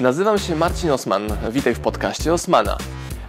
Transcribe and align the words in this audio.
Nazywam 0.00 0.38
się 0.38 0.56
Marcin 0.56 0.90
Osman. 0.90 1.28
Witaj 1.50 1.74
w 1.74 1.80
podcaście 1.80 2.32
Osmana. 2.32 2.78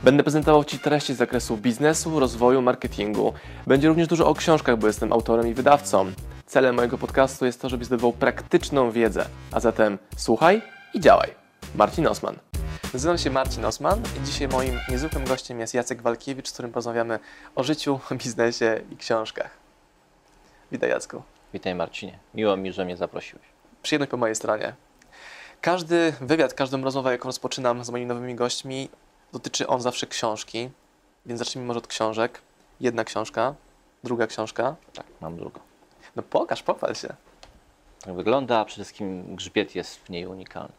Będę 0.04 0.24
prezentował 0.24 0.64
Ci 0.64 0.80
treści 0.80 1.14
z 1.14 1.18
zakresu 1.18 1.58
biznesu, 1.58 2.20
rozwoju, 2.20 2.62
marketingu. 2.62 3.34
Będzie 3.68 3.88
również 3.88 4.08
dużo 4.08 4.28
o 4.28 4.36
książkach, 4.36 4.78
bo 4.78 4.88
jestem 4.88 5.14
autorem 5.14 5.48
i 5.48 5.54
wydawcą. 5.54 6.12
Celem 6.46 6.76
mojego 6.76 6.98
podcastu 6.98 7.46
jest 7.46 7.62
to, 7.62 7.70
żebyś 7.70 7.88
zdobywał 7.88 8.14
praktyczną 8.14 8.92
wiedzę. 8.92 9.26
A 9.52 9.60
zatem 9.60 9.98
słuchaj 10.18 10.62
i 10.94 11.00
działaj. 11.00 11.30
Marcin 11.76 12.08
Osman. 12.08 12.36
Nazywam 12.94 13.18
się 13.18 13.30
Marcin 13.30 13.66
Osman 13.66 14.02
i 14.22 14.26
dzisiaj 14.26 14.48
moim 14.48 14.80
niezwykłym 14.90 15.26
gościem 15.26 15.60
jest 15.60 15.74
Jacek 15.74 16.02
Walkiewicz, 16.02 16.50
z 16.50 16.54
którym 16.54 16.72
porozmawiamy 16.72 17.20
o 17.56 17.64
życiu, 17.64 18.00
biznesie 18.24 18.82
i 18.92 18.98
książkach. 18.98 19.52
Witaj 20.72 20.90
Jacku. 20.90 21.22
Witaj 21.54 21.76
Marcinie. 21.76 22.20
Miło 22.34 22.58
mi, 22.58 22.74
że 22.74 22.86
mnie 22.86 22.98
zaprosiłeś. 22.98 23.46
Przyjemność 23.82 24.12
po 24.12 24.18
mojej 24.18 24.36
stronie. 24.36 24.74
Każdy 25.62 26.14
wywiad, 26.22 26.54
każdą 26.54 26.82
rozmowę, 26.82 27.12
jaką 27.12 27.30
rozpoczynam 27.30 27.84
z 27.84 27.90
moimi 27.90 28.08
nowymi 28.08 28.36
gośćmi, 28.36 28.90
dotyczy 29.34 29.68
on 29.68 29.82
zawsze 29.82 30.08
książki. 30.08 30.70
Więc 31.26 31.40
zacznijmy 31.40 31.68
może 31.68 31.78
od 31.78 31.88
książek. 31.88 32.42
Jedna 32.80 33.04
książka, 33.04 33.56
druga 34.04 34.28
książka. 34.28 34.76
Tak, 34.94 35.06
mam 35.22 35.38
drugą. 35.38 35.60
No 36.16 36.24
pokaż, 36.24 36.64
pochwal 36.64 36.96
się. 36.96 37.14
Tak 38.02 38.14
wygląda, 38.14 38.60
a 38.60 38.66
przede 38.66 38.84
wszystkim 38.84 39.36
grzbiet 39.36 39.76
jest 39.76 39.98
w 39.98 40.10
niej 40.10 40.26
unikalny. 40.28 40.74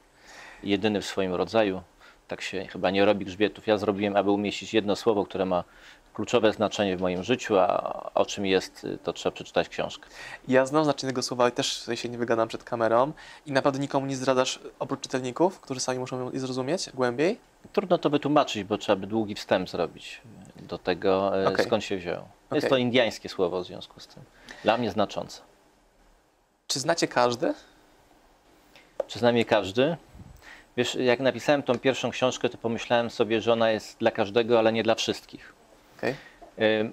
Jedyny 0.62 1.02
w 1.02 1.06
swoim 1.06 1.34
rodzaju. 1.34 1.82
Tak 2.30 2.42
się 2.42 2.66
chyba 2.66 2.90
nie 2.90 3.04
robi 3.04 3.24
grzbietów. 3.24 3.66
Ja 3.66 3.78
zrobiłem, 3.78 4.16
aby 4.16 4.30
umieścić 4.30 4.74
jedno 4.74 4.96
słowo, 4.96 5.24
które 5.24 5.44
ma 5.44 5.64
kluczowe 6.14 6.52
znaczenie 6.52 6.96
w 6.96 7.00
moim 7.00 7.24
życiu, 7.24 7.58
a 7.58 8.10
o 8.14 8.26
czym 8.26 8.46
jest, 8.46 8.86
to 9.04 9.12
trzeba 9.12 9.34
przeczytać 9.34 9.68
książkę. 9.68 10.08
Ja 10.48 10.66
znam 10.66 10.84
znaczenie 10.84 11.12
tego 11.12 11.22
słowa 11.22 11.48
i 11.48 11.52
też 11.52 11.90
się 11.94 12.08
nie 12.08 12.18
wygadam 12.18 12.48
przed 12.48 12.64
kamerą. 12.64 13.12
I 13.46 13.52
naprawdę 13.52 13.78
nikomu 13.78 14.06
nie 14.06 14.16
zdradzasz 14.16 14.60
oprócz 14.78 15.00
czytelników, 15.00 15.60
którzy 15.60 15.80
sami 15.80 15.98
muszą 15.98 16.32
je 16.32 16.40
zrozumieć 16.40 16.90
głębiej? 16.94 17.38
Trudno 17.72 17.98
to 17.98 18.10
wytłumaczyć, 18.10 18.64
bo 18.64 18.78
trzeba 18.78 18.96
by 18.96 19.06
długi 19.06 19.34
wstęp 19.34 19.70
zrobić 19.70 20.20
do 20.56 20.78
tego, 20.78 21.32
okay. 21.52 21.64
skąd 21.64 21.84
się 21.84 21.96
wzięło. 21.96 22.28
Okay. 22.46 22.56
Jest 22.56 22.68
to 22.68 22.76
indiańskie 22.76 23.28
słowo 23.28 23.62
w 23.62 23.66
związku 23.66 24.00
z 24.00 24.06
tym. 24.06 24.22
Dla 24.62 24.76
mnie 24.76 24.90
znaczące. 24.90 25.40
Czy 26.66 26.80
znacie 26.80 27.08
każdy? 27.08 27.54
Czy 29.06 29.18
zna 29.18 29.32
mnie 29.32 29.44
każdy? 29.44 29.96
Wiesz, 30.76 30.94
jak 30.94 31.20
napisałem 31.20 31.62
tą 31.62 31.78
pierwszą 31.78 32.10
książkę, 32.10 32.48
to 32.48 32.58
pomyślałem 32.58 33.10
sobie, 33.10 33.40
że 33.40 33.52
ona 33.52 33.70
jest 33.70 33.98
dla 33.98 34.10
każdego, 34.10 34.58
ale 34.58 34.72
nie 34.72 34.82
dla 34.82 34.94
wszystkich. 34.94 35.54
Okay. 35.98 36.14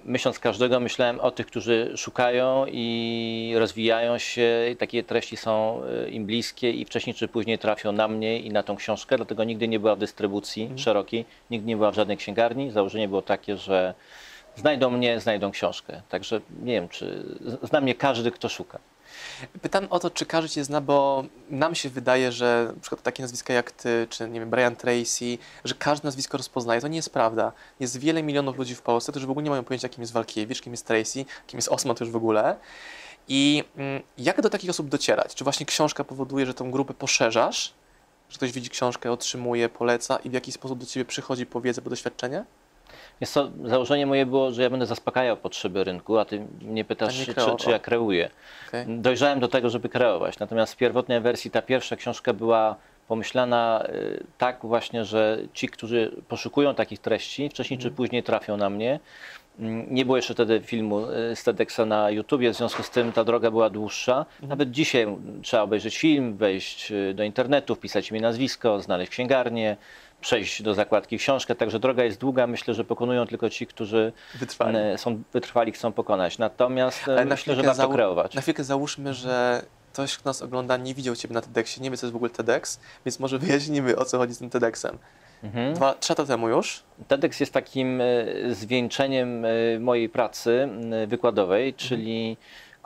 Myśląc 0.04 0.38
każdego, 0.38 0.80
myślałem 0.80 1.20
o 1.20 1.30
tych, 1.30 1.46
którzy 1.46 1.92
szukają 1.96 2.66
i 2.68 3.52
rozwijają 3.56 4.18
się. 4.18 4.70
I 4.72 4.76
takie 4.76 5.02
treści 5.02 5.36
są 5.36 5.82
e, 5.84 6.08
im 6.08 6.26
bliskie 6.26 6.70
i 6.70 6.84
wcześniej 6.84 7.14
czy 7.14 7.28
później 7.28 7.58
trafią 7.58 7.92
na 7.92 8.08
mnie 8.08 8.40
i 8.40 8.50
na 8.50 8.62
tą 8.62 8.76
książkę. 8.76 9.16
Dlatego 9.16 9.44
nigdy 9.44 9.68
nie 9.68 9.80
była 9.80 9.96
w 9.96 9.98
dystrybucji 9.98 10.64
mm. 10.64 10.78
szerokiej, 10.78 11.24
nigdy 11.50 11.66
nie 11.66 11.76
była 11.76 11.90
w 11.90 11.94
żadnej 11.94 12.16
księgarni. 12.16 12.70
Założenie 12.70 13.08
było 13.08 13.22
takie, 13.22 13.56
że 13.56 13.94
znajdą 14.56 14.90
mnie, 14.90 15.20
znajdą 15.20 15.50
książkę. 15.50 16.02
Także 16.08 16.40
nie 16.62 16.72
wiem, 16.72 16.88
czy 16.88 17.24
zna 17.62 17.80
mnie 17.80 17.94
każdy, 17.94 18.30
kto 18.30 18.48
szuka. 18.48 18.78
Pytam 19.62 19.86
o 19.90 19.98
to, 19.98 20.10
czy 20.10 20.26
każdy 20.26 20.50
Cię 20.50 20.64
zna, 20.64 20.80
bo 20.80 21.24
nam 21.50 21.74
się 21.74 21.90
wydaje, 21.90 22.32
że 22.32 22.72
na 22.74 22.80
przykład 22.80 23.02
takie 23.02 23.22
nazwiska 23.22 23.52
jak 23.52 23.70
Ty, 23.70 24.06
czy 24.10 24.28
nie 24.28 24.40
wiem, 24.40 24.50
Brian 24.50 24.76
Tracy, 24.76 25.38
że 25.64 25.74
każde 25.74 26.06
nazwisko 26.06 26.38
rozpoznaje. 26.38 26.80
To 26.80 26.88
nie 26.88 26.96
jest 26.96 27.10
prawda. 27.10 27.52
Jest 27.80 27.98
wiele 27.98 28.22
milionów 28.22 28.58
ludzi 28.58 28.74
w 28.74 28.82
Polsce, 28.82 29.12
którzy 29.12 29.26
w 29.26 29.30
ogóle 29.30 29.44
nie 29.44 29.50
mają 29.50 29.64
pojęcia, 29.64 29.88
kim 29.88 30.00
jest 30.00 30.12
Walkiewicz, 30.12 30.60
kim 30.60 30.72
jest 30.72 30.86
Tracy, 30.86 31.24
kim 31.46 31.58
jest 31.58 31.68
Osman 31.68 31.96
już 32.00 32.10
w 32.10 32.16
ogóle. 32.16 32.56
I 33.28 33.64
mm, 33.76 34.02
jak 34.18 34.42
do 34.42 34.50
takich 34.50 34.70
osób 34.70 34.88
docierać? 34.88 35.34
Czy 35.34 35.44
właśnie 35.44 35.66
książka 35.66 36.04
powoduje, 36.04 36.46
że 36.46 36.54
tą 36.54 36.70
grupę 36.70 36.94
poszerzasz? 36.94 37.74
Że 38.28 38.36
ktoś 38.36 38.52
widzi 38.52 38.70
książkę, 38.70 39.12
otrzymuje, 39.12 39.68
poleca 39.68 40.16
i 40.16 40.30
w 40.30 40.32
jaki 40.32 40.52
sposób 40.52 40.78
do 40.78 40.86
Ciebie 40.86 41.04
przychodzi 41.04 41.46
po 41.46 41.60
wiedzę, 41.60 41.82
po 41.82 41.90
doświadczenie? 41.90 42.44
Jest 43.20 43.34
to, 43.34 43.50
założenie 43.64 44.06
moje 44.06 44.26
było, 44.26 44.50
że 44.50 44.62
ja 44.62 44.70
będę 44.70 44.86
zaspokajał 44.86 45.36
potrzeby 45.36 45.84
rynku, 45.84 46.18
a 46.18 46.24
ty 46.24 46.46
mnie 46.62 46.84
pytasz, 46.84 47.24
czy, 47.24 47.34
czy, 47.58 47.70
ja 47.70 47.78
kreuję. 47.78 48.30
Okay. 48.68 48.84
Dojrzałem 48.88 49.40
do 49.40 49.48
tego, 49.48 49.70
żeby 49.70 49.88
kreować. 49.88 50.38
Natomiast 50.38 50.74
w 50.74 50.76
pierwotnej 50.76 51.20
wersji 51.20 51.50
ta 51.50 51.62
pierwsza 51.62 51.96
książka 51.96 52.32
była 52.32 52.76
pomyślana 53.08 53.84
y, 53.88 54.24
tak 54.38 54.58
właśnie, 54.62 55.04
że 55.04 55.38
ci, 55.52 55.68
którzy 55.68 56.12
poszukują 56.28 56.74
takich 56.74 56.98
treści, 56.98 57.48
wcześniej 57.48 57.78
czy 57.78 57.86
mhm. 57.86 57.96
później 57.96 58.22
trafią 58.22 58.56
na 58.56 58.70
mnie. 58.70 59.00
Mm, 59.58 59.86
nie 59.94 60.04
było 60.04 60.16
jeszcze 60.16 60.34
wtedy 60.34 60.60
filmu 60.60 61.10
y, 61.10 61.36
z 61.36 61.44
TEDxa 61.44 61.80
na 61.86 62.10
YouTubie, 62.10 62.52
w 62.52 62.56
związku 62.56 62.82
z 62.82 62.90
tym 62.90 63.12
ta 63.12 63.24
droga 63.24 63.50
była 63.50 63.70
dłuższa. 63.70 64.18
Mhm. 64.18 64.48
Nawet 64.48 64.70
dzisiaj 64.70 65.06
trzeba 65.42 65.62
obejrzeć 65.62 65.98
film, 65.98 66.36
wejść 66.36 66.92
y, 66.92 67.14
do 67.14 67.22
internetu, 67.22 67.74
wpisać 67.74 68.10
mi 68.10 68.20
nazwisko, 68.20 68.80
znaleźć 68.80 69.12
księgarnię, 69.12 69.76
przejść 70.20 70.62
do 70.62 70.74
zakładki 70.74 71.18
książkę, 71.18 71.54
także 71.54 71.78
droga 71.78 72.04
jest 72.04 72.20
długa. 72.20 72.46
Myślę, 72.46 72.74
że 72.74 72.84
pokonują 72.84 73.26
tylko 73.26 73.50
ci, 73.50 73.66
którzy 73.66 74.12
wytrwali. 74.34 74.76
E, 74.76 74.98
są 74.98 75.22
wytrwali, 75.32 75.72
chcą 75.72 75.92
pokonać. 75.92 76.38
Natomiast 76.38 77.08
e, 77.08 77.12
Ale 77.12 77.24
myślę, 77.24 77.54
że 77.54 77.62
warto 77.62 77.88
kreować. 77.88 78.34
Na 78.34 78.40
chwilkę 78.40 78.64
załóżmy, 78.64 79.14
że 79.14 79.62
ktoś, 79.92 80.18
kto 80.18 80.30
nas 80.30 80.42
ogląda, 80.42 80.76
nie 80.76 80.94
widział 80.94 81.16
Ciebie 81.16 81.34
na 81.34 81.40
TEDxie, 81.40 81.82
nie 81.82 81.90
wie, 81.90 81.96
co 81.96 82.06
jest 82.06 82.12
w 82.12 82.16
ogóle 82.16 82.30
TEDx, 82.30 82.80
więc 83.06 83.20
może 83.20 83.38
wyjaśnimy, 83.48 83.96
o 83.96 84.04
co 84.04 84.18
chodzi 84.18 84.34
z 84.34 84.38
tym 84.38 84.50
TEDxem. 84.50 84.98
Mhm. 85.42 85.74
Dwa, 85.74 85.94
trzy 85.94 86.12
lata 86.12 86.24
temu 86.24 86.48
już. 86.48 86.82
TEDx 87.08 87.40
jest 87.40 87.52
takim 87.52 88.00
e, 88.00 88.04
zwieńczeniem 88.50 89.46
mojej 89.80 90.08
pracy 90.08 90.68
wykładowej, 91.06 91.68
mhm. 91.68 92.00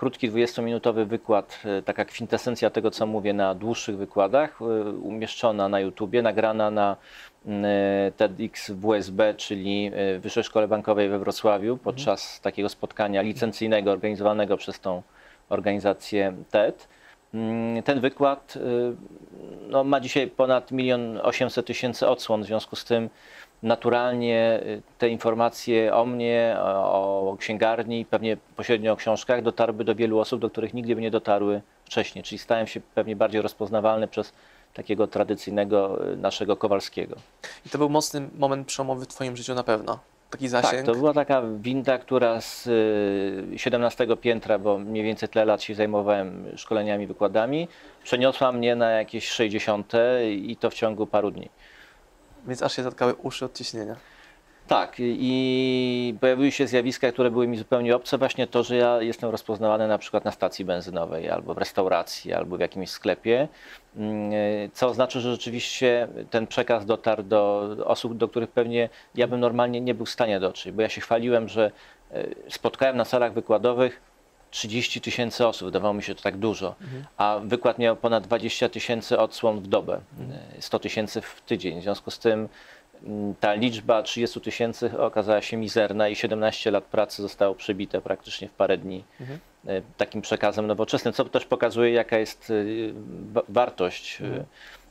Krótki 0.02 0.30
20-minutowy 0.30 1.04
wykład, 1.04 1.62
taka 1.84 2.04
kwintesencja 2.04 2.70
tego, 2.70 2.90
co 2.90 3.06
mówię 3.06 3.32
na 3.32 3.54
dłuższych 3.54 3.96
wykładach, 3.96 4.60
umieszczona 5.02 5.68
na 5.68 5.80
YouTubie, 5.80 6.22
nagrana 6.22 6.70
na 6.70 6.96
E, 7.48 8.12
TEDx 8.16 8.70
WSB, 8.70 9.34
czyli 9.36 9.90
e, 9.94 10.18
Wyższej 10.18 10.44
Szkole 10.44 10.68
Bankowej 10.68 11.08
we 11.08 11.18
Wrocławiu, 11.18 11.76
podczas 11.76 12.24
mhm. 12.26 12.42
takiego 12.42 12.68
spotkania 12.68 13.22
licencyjnego 13.22 13.92
organizowanego 13.92 14.56
przez 14.56 14.80
tą 14.80 15.02
organizację 15.48 16.32
TED. 16.50 16.88
Mm, 17.34 17.82
ten 17.82 18.00
wykład 18.00 18.54
e, 18.56 18.60
no, 19.68 19.84
ma 19.84 20.00
dzisiaj 20.00 20.26
ponad 20.26 20.72
1 20.72 21.20
800 21.22 21.66
tysięcy 21.66 22.08
odsłon, 22.08 22.42
w 22.42 22.46
związku 22.46 22.76
z 22.76 22.84
tym 22.84 23.10
naturalnie 23.62 24.60
te 24.98 25.08
informacje 25.08 25.94
o 25.94 26.06
mnie, 26.06 26.56
o 26.60 27.36
księgarni, 27.38 28.04
pewnie 28.04 28.36
pośrednio 28.56 28.92
o 28.92 28.96
książkach 28.96 29.42
dotarły 29.42 29.84
do 29.84 29.94
wielu 29.94 30.18
osób, 30.18 30.40
do 30.40 30.50
których 30.50 30.74
nigdy 30.74 30.94
by 30.94 31.00
nie 31.00 31.10
dotarły 31.10 31.62
wcześniej, 31.84 32.24
czyli 32.24 32.38
stałem 32.38 32.66
się 32.66 32.80
pewnie 32.94 33.16
bardziej 33.16 33.42
rozpoznawalny 33.42 34.08
przez 34.08 34.32
takiego 34.74 35.06
tradycyjnego 35.06 36.08
y, 36.12 36.16
naszego 36.16 36.56
Kowalskiego. 36.56 37.16
I 37.66 37.70
to 37.70 37.78
był 37.78 37.88
mocny 37.88 38.28
moment 38.38 38.66
przełomowy 38.66 39.04
w 39.04 39.08
Twoim 39.08 39.36
życiu 39.36 39.54
na 39.54 39.62
pewno. 39.62 39.98
Taki 40.30 40.48
zasięg. 40.48 40.74
Tak, 40.74 40.84
to 40.84 40.94
była 40.94 41.12
taka 41.12 41.42
winda, 41.42 41.98
która 41.98 42.40
z 42.40 42.68
17 43.56 44.04
y, 44.04 44.16
piętra, 44.16 44.58
bo 44.58 44.78
mniej 44.78 45.04
więcej 45.04 45.28
tyle 45.28 45.44
lat 45.44 45.62
się 45.62 45.74
zajmowałem 45.74 46.44
szkoleniami, 46.56 47.06
wykładami, 47.06 47.68
przeniosła 48.02 48.52
mnie 48.52 48.76
na 48.76 48.90
jakieś 48.90 49.28
60 49.28 49.92
i 50.30 50.56
to 50.56 50.70
w 50.70 50.74
ciągu 50.74 51.06
paru 51.06 51.30
dni. 51.30 51.48
Więc 52.46 52.62
aż 52.62 52.76
się 52.76 52.82
zatkały 52.82 53.14
uszy 53.14 53.44
od 53.44 53.54
ciśnienia. 53.54 53.96
Tak, 54.66 54.96
i 54.98 56.14
pojawiły 56.20 56.50
się 56.50 56.66
zjawiska, 56.66 57.12
które 57.12 57.30
były 57.30 57.48
mi 57.48 57.56
zupełnie 57.56 57.96
obce, 57.96 58.18
właśnie 58.18 58.46
to, 58.46 58.62
że 58.62 58.76
ja 58.76 59.02
jestem 59.02 59.30
rozpoznawany 59.30 59.88
na 59.88 59.98
przykład 59.98 60.24
na 60.24 60.30
stacji 60.30 60.64
benzynowej, 60.64 61.30
albo 61.30 61.54
w 61.54 61.58
restauracji, 61.58 62.32
albo 62.32 62.56
w 62.56 62.60
jakimś 62.60 62.90
sklepie, 62.90 63.48
mm, 63.96 64.32
co 64.72 64.88
oznacza, 64.88 65.20
że 65.20 65.30
rzeczywiście 65.30 66.08
ten 66.30 66.46
przekaz 66.46 66.86
dotarł 66.86 67.22
do 67.22 67.74
osób, 67.84 68.16
do 68.16 68.28
których 68.28 68.50
pewnie 68.50 68.88
ja 69.14 69.26
bym 69.26 69.40
normalnie 69.40 69.80
nie 69.80 69.94
był 69.94 70.06
w 70.06 70.10
stanie 70.10 70.40
dotrzeć, 70.40 70.72
bo 70.72 70.82
ja 70.82 70.88
się 70.88 71.00
chwaliłem, 71.00 71.48
że 71.48 71.70
e, 72.10 72.26
spotkałem 72.48 72.96
na 72.96 73.04
salach 73.04 73.32
wykładowych 73.32 74.11
30 74.52 75.00
tysięcy 75.00 75.46
osób, 75.46 75.66
wydawało 75.66 75.94
mi 75.94 76.02
się 76.02 76.14
to 76.14 76.22
tak 76.22 76.36
dużo, 76.36 76.74
mhm. 76.80 77.04
a 77.16 77.40
wykład 77.44 77.78
miał 77.78 77.96
ponad 77.96 78.24
20 78.24 78.68
tysięcy 78.68 79.18
odsłon 79.18 79.60
w 79.60 79.66
dobę, 79.66 80.00
100 80.58 80.76
mhm. 80.76 80.82
tysięcy 80.82 81.20
w 81.20 81.40
tydzień, 81.40 81.80
w 81.80 81.82
związku 81.82 82.10
z 82.10 82.18
tym 82.18 82.48
ta 83.40 83.54
liczba 83.54 84.02
30 84.02 84.40
tysięcy 84.40 84.98
okazała 84.98 85.42
się 85.42 85.56
mizerna 85.56 86.08
i 86.08 86.16
17 86.16 86.70
lat 86.70 86.84
pracy 86.84 87.22
zostało 87.22 87.54
przebite 87.54 88.00
praktycznie 88.00 88.48
w 88.48 88.52
parę 88.52 88.78
dni 88.78 89.04
mhm. 89.20 89.38
E, 89.66 89.82
takim 89.96 90.22
przekazem 90.22 90.66
nowoczesnym, 90.66 91.14
co 91.14 91.24
też 91.24 91.44
pokazuje, 91.44 91.92
jaka 91.92 92.18
jest 92.18 92.50
e, 92.50 93.42
wartość 93.48 94.20
e, 94.20 94.24
mhm. 94.24 94.44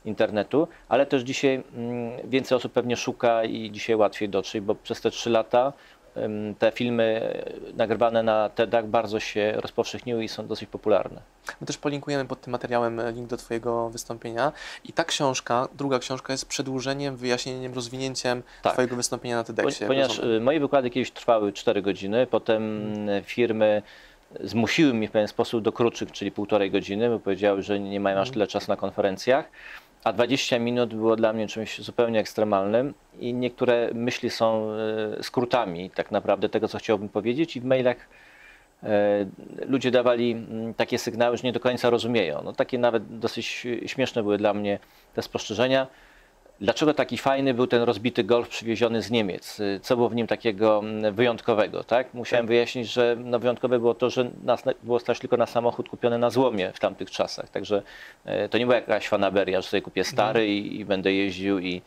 internetu, 0.04 0.68
ale 0.88 1.06
też 1.06 1.22
dzisiaj 1.22 1.62
mm, 1.74 2.30
więcej 2.30 2.56
osób 2.56 2.72
pewnie 2.72 2.96
szuka 2.96 3.44
i 3.44 3.70
dzisiaj 3.70 3.96
łatwiej 3.96 4.28
dotrzeć, 4.28 4.60
bo 4.60 4.74
przez 4.74 5.00
te 5.00 5.10
3 5.10 5.30
lata 5.30 5.72
te 6.58 6.72
filmy 6.72 7.34
nagrywane 7.74 8.22
na 8.22 8.48
TEDach 8.48 8.86
bardzo 8.86 9.20
się 9.20 9.52
rozpowszechniły 9.56 10.24
i 10.24 10.28
są 10.28 10.46
dosyć 10.46 10.68
popularne. 10.68 11.20
My 11.60 11.66
też 11.66 11.78
polinkujemy 11.78 12.24
pod 12.24 12.40
tym 12.40 12.52
materiałem 12.52 13.00
e, 13.00 13.12
link 13.12 13.28
do 13.28 13.36
Twojego 13.36 13.90
wystąpienia. 13.90 14.52
I 14.84 14.92
ta 14.92 15.04
książka, 15.04 15.68
druga 15.74 15.98
książka 15.98 16.32
jest 16.32 16.46
przedłużeniem, 16.46 17.16
wyjaśnieniem, 17.16 17.74
rozwinięciem 17.74 18.42
tak. 18.62 18.72
Twojego 18.72 18.96
wystąpienia 18.96 19.36
na 19.36 19.44
TEDxie. 19.44 19.86
Ponieważ 19.86 20.18
rozumiem. 20.18 20.36
E, 20.36 20.40
moje 20.40 20.60
wykłady 20.60 20.90
kiedyś 20.90 21.10
trwały 21.10 21.52
4 21.52 21.82
godziny, 21.82 22.26
potem 22.26 22.92
hmm. 22.94 23.24
firmy 23.24 23.82
zmusiły 24.40 24.94
mnie 24.94 25.08
w 25.08 25.10
pewien 25.10 25.28
sposób 25.28 25.62
do 25.62 25.72
krótszych, 25.72 26.12
czyli 26.12 26.30
półtorej 26.30 26.70
godziny, 26.70 27.08
bo 27.08 27.18
powiedziały, 27.18 27.62
że 27.62 27.80
nie 27.80 28.00
mają 28.00 28.16
aż 28.16 28.20
hmm. 28.20 28.32
tyle 28.32 28.46
czasu 28.46 28.70
na 28.70 28.76
konferencjach. 28.76 29.50
A 30.04 30.12
20 30.12 30.58
minut 30.58 30.94
było 30.94 31.16
dla 31.16 31.32
mnie 31.32 31.46
czymś 31.46 31.80
zupełnie 31.80 32.20
ekstremalnym 32.20 32.94
i 33.18 33.34
niektóre 33.34 33.90
myśli 33.94 34.30
są 34.30 34.70
e, 35.18 35.22
skrótami 35.22 35.90
tak 35.90 36.10
naprawdę 36.10 36.48
tego, 36.48 36.68
co 36.68 36.78
chciałbym 36.78 37.08
powiedzieć 37.08 37.56
i 37.56 37.60
w 37.60 37.64
mailach 37.64 37.96
e, 38.82 39.26
ludzie 39.68 39.90
dawali 39.90 40.46
takie 40.76 40.98
sygnały, 40.98 41.36
że 41.36 41.42
nie 41.42 41.52
do 41.52 41.60
końca 41.60 41.90
rozumieją. 41.90 42.42
No, 42.44 42.52
takie 42.52 42.78
nawet 42.78 43.18
dosyć 43.18 43.66
śmieszne 43.86 44.22
były 44.22 44.38
dla 44.38 44.54
mnie 44.54 44.78
te 45.14 45.22
spostrzeżenia. 45.22 45.86
Dlaczego 46.60 46.94
taki 46.94 47.18
fajny 47.18 47.54
był 47.54 47.66
ten 47.66 47.82
rozbity 47.82 48.24
golf 48.24 48.48
przywieziony 48.48 49.02
z 49.02 49.10
Niemiec? 49.10 49.58
Co 49.82 49.96
było 49.96 50.08
w 50.08 50.14
nim 50.14 50.26
takiego 50.26 50.78
mm, 50.78 51.14
wyjątkowego? 51.14 51.84
Tak? 51.84 52.14
Musiałem 52.14 52.46
tak. 52.46 52.48
wyjaśnić, 52.48 52.92
że 52.92 53.16
no 53.18 53.38
wyjątkowe 53.38 53.78
było 53.78 53.94
to, 53.94 54.10
że 54.10 54.30
nas 54.44 54.62
było 54.82 54.98
stać 54.98 55.18
tylko 55.18 55.36
na 55.36 55.46
samochód 55.46 55.88
kupiony 55.88 56.18
na 56.18 56.30
złomie 56.30 56.72
w 56.74 56.80
tamtych 56.80 57.10
czasach. 57.10 57.48
Także 57.48 57.82
e, 58.24 58.48
to 58.48 58.58
nie 58.58 58.66
była 58.66 58.76
jakaś 58.76 59.08
fanaberia, 59.08 59.60
że 59.60 59.68
sobie 59.68 59.82
kupię 59.82 60.04
stary 60.04 60.40
mhm. 60.40 60.48
i, 60.48 60.80
i, 60.80 60.84
będę 60.84 61.12
jeździł 61.12 61.58
i, 61.58 61.82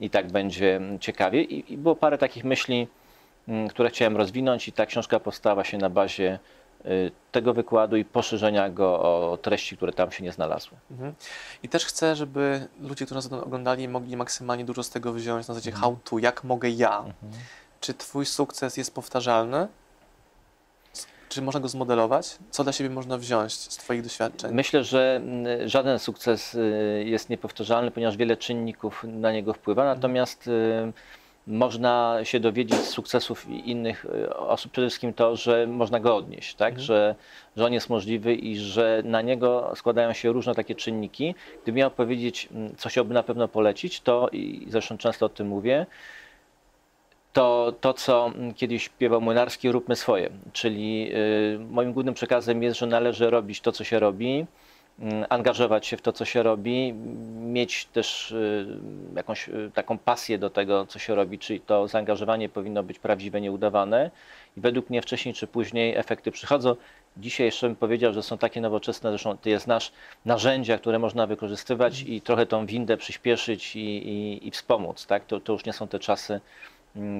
i 0.00 0.10
tak 0.10 0.26
będzie 0.26 0.76
mm, 0.76 0.98
ciekawie. 0.98 1.42
I, 1.42 1.72
I 1.72 1.76
było 1.76 1.96
parę 1.96 2.18
takich 2.18 2.44
myśli, 2.44 2.86
mm, 3.48 3.68
które 3.68 3.90
chciałem 3.90 4.16
rozwinąć 4.16 4.68
i 4.68 4.72
ta 4.72 4.86
książka 4.86 5.20
powstała 5.20 5.64
się 5.64 5.78
na 5.78 5.90
bazie 5.90 6.38
Y, 6.38 6.59
tego 7.32 7.54
wykładu 7.54 7.96
i 7.96 8.04
poszerzenia 8.04 8.70
go 8.70 9.00
o 9.32 9.38
treści, 9.42 9.76
które 9.76 9.92
tam 9.92 10.12
się 10.12 10.24
nie 10.24 10.32
znalazły. 10.32 10.78
Mhm. 10.90 11.14
I 11.62 11.68
też 11.68 11.84
chcę, 11.84 12.16
żeby 12.16 12.68
ludzie, 12.80 13.06
którzy 13.06 13.14
nas 13.14 13.32
oglądali, 13.32 13.88
mogli 13.88 14.16
maksymalnie 14.16 14.64
dużo 14.64 14.82
z 14.82 14.90
tego 14.90 15.12
wyciągnąć 15.12 15.48
na 15.48 15.54
zasadzie 15.54 15.70
mhm. 15.70 15.82
how 15.82 15.98
to, 16.04 16.18
jak 16.18 16.44
mogę 16.44 16.70
ja. 16.70 16.98
Mhm. 16.98 17.32
Czy 17.80 17.94
Twój 17.94 18.26
sukces 18.26 18.76
jest 18.76 18.94
powtarzalny? 18.94 19.68
Czy 21.28 21.42
można 21.42 21.60
go 21.60 21.68
zmodelować? 21.68 22.38
Co 22.50 22.64
dla 22.64 22.72
siebie 22.72 22.90
można 22.90 23.18
wziąć 23.18 23.52
z 23.52 23.76
Twoich 23.76 24.02
doświadczeń? 24.02 24.54
Myślę, 24.54 24.84
że 24.84 25.16
mm, 25.16 25.68
żaden 25.68 25.98
sukces 25.98 26.54
y, 26.54 27.04
jest 27.06 27.30
niepowtarzalny, 27.30 27.90
ponieważ 27.90 28.16
wiele 28.16 28.36
czynników 28.36 29.04
na 29.04 29.32
niego 29.32 29.52
wpływa. 29.52 29.84
Natomiast 29.84 30.46
y, 30.46 30.92
można 31.46 32.18
się 32.22 32.40
dowiedzieć 32.40 32.78
z 32.78 32.88
sukcesów 32.88 33.48
innych 33.48 34.06
e, 34.06 34.36
osób, 34.36 34.72
przede 34.72 34.88
wszystkim 34.88 35.12
to, 35.12 35.36
że 35.36 35.66
można 35.66 36.00
go 36.00 36.16
odnieść, 36.16 36.54
tak? 36.54 36.68
Mhm. 36.68 36.86
że, 36.86 37.14
że 37.56 37.66
on 37.66 37.72
jest 37.72 37.90
możliwy 37.90 38.34
i 38.34 38.56
że 38.56 39.02
na 39.04 39.22
niego 39.22 39.72
składają 39.74 40.12
się 40.12 40.32
różne 40.32 40.54
takie 40.54 40.74
czynniki. 40.74 41.34
Gdybym 41.62 41.78
miał 41.78 41.90
powiedzieć, 41.90 42.48
mm, 42.52 42.76
co 42.76 42.88
chciałbym 42.88 43.14
na 43.14 43.22
pewno 43.22 43.48
polecić, 43.48 44.00
to 44.00 44.28
i 44.32 44.66
zresztą 44.68 44.98
często 44.98 45.26
o 45.26 45.28
tym 45.28 45.46
mówię, 45.48 45.86
to 47.32 47.74
to, 47.80 47.94
co 47.94 48.26
mm, 48.26 48.54
kiedyś 48.54 48.82
śpiewał 48.82 49.20
Młynarski, 49.20 49.72
róbmy 49.72 49.96
swoje. 49.96 50.30
Czyli 50.52 51.10
y, 51.14 51.58
moim 51.70 51.92
głównym 51.92 52.14
przekazem 52.14 52.62
jest, 52.62 52.78
że 52.78 52.86
należy 52.86 53.30
robić 53.30 53.60
to, 53.60 53.72
co 53.72 53.84
się 53.84 53.98
robi, 53.98 54.46
angażować 55.28 55.86
się 55.86 55.96
w 55.96 56.02
to, 56.02 56.12
co 56.12 56.24
się 56.24 56.42
robi, 56.42 56.94
mieć 57.40 57.84
też 57.84 58.30
y, 58.32 58.66
jakąś 59.16 59.48
y, 59.48 59.70
taką 59.74 59.98
pasję 59.98 60.38
do 60.38 60.50
tego, 60.50 60.86
co 60.86 60.98
się 60.98 61.14
robi, 61.14 61.38
czyli 61.38 61.60
to 61.60 61.88
zaangażowanie 61.88 62.48
powinno 62.48 62.82
być 62.82 62.98
prawdziwe, 62.98 63.40
nieudawane 63.40 64.10
i 64.56 64.60
według 64.60 64.90
mnie 64.90 65.02
wcześniej 65.02 65.34
czy 65.34 65.46
później 65.46 65.96
efekty 65.96 66.30
przychodzą. 66.30 66.76
Dzisiaj 67.16 67.46
jeszcze 67.46 67.66
bym 67.66 67.76
powiedział, 67.76 68.12
że 68.12 68.22
są 68.22 68.38
takie 68.38 68.60
nowoczesne, 68.60 69.10
zresztą 69.10 69.38
to 69.38 69.48
jest 69.48 69.66
nasz 69.66 69.92
narzędzia, 70.24 70.78
które 70.78 70.98
można 70.98 71.26
wykorzystywać 71.26 72.02
i 72.02 72.20
trochę 72.20 72.46
tą 72.46 72.66
windę 72.66 72.96
przyspieszyć 72.96 73.76
i, 73.76 74.08
i, 74.08 74.48
i 74.48 74.50
wspomóc. 74.50 75.06
Tak? 75.06 75.24
To, 75.24 75.40
to 75.40 75.52
już 75.52 75.64
nie 75.64 75.72
są 75.72 75.88
te 75.88 75.98
czasy, 75.98 76.32
mm, 76.32 76.40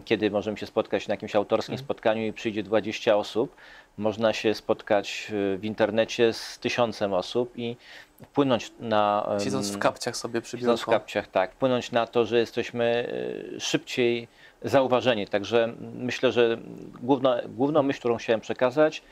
kiedy 0.05 0.31
możemy 0.31 0.57
się 0.57 0.67
spotkać 0.67 1.09
na 1.09 1.15
jakimś 1.15 1.37
autorskim 1.37 1.73
mhm. 1.73 1.87
spotkaniu 1.87 2.27
i 2.27 2.33
przyjdzie 2.33 2.63
20 2.63 3.17
osób, 3.17 3.57
można 3.99 4.33
się 4.33 4.55
spotkać 4.55 5.33
e, 5.55 5.59
w 5.59 5.65
internecie 5.65 6.33
z 6.33 6.59
tysiącem 6.59 7.15
osób 7.15 7.53
i 7.57 7.77
wpłynąć 8.25 8.73
na... 8.81 9.29
Siedząc 9.45 9.71
w 9.71 9.79
kapciach 9.79 10.17
sobie 10.17 10.41
przy 10.41 10.59
Siedząc 10.59 10.81
w 10.81 10.87
kapciach, 10.87 11.29
tak. 11.29 11.53
Wpłynąć 11.53 11.93
na 11.93 12.07
to, 12.07 12.25
że 12.25 12.39
jesteśmy 12.39 13.13
e, 13.57 13.61
szybciej 13.61 14.29
zauważeni. 14.63 15.27
Także 15.27 15.75
myślę, 15.95 16.33
że 16.33 16.59
główna, 17.03 17.41
główną 17.49 17.83
myśl, 17.83 17.99
którą 17.99 18.17
chciałem 18.17 18.41
przekazać, 18.41 19.03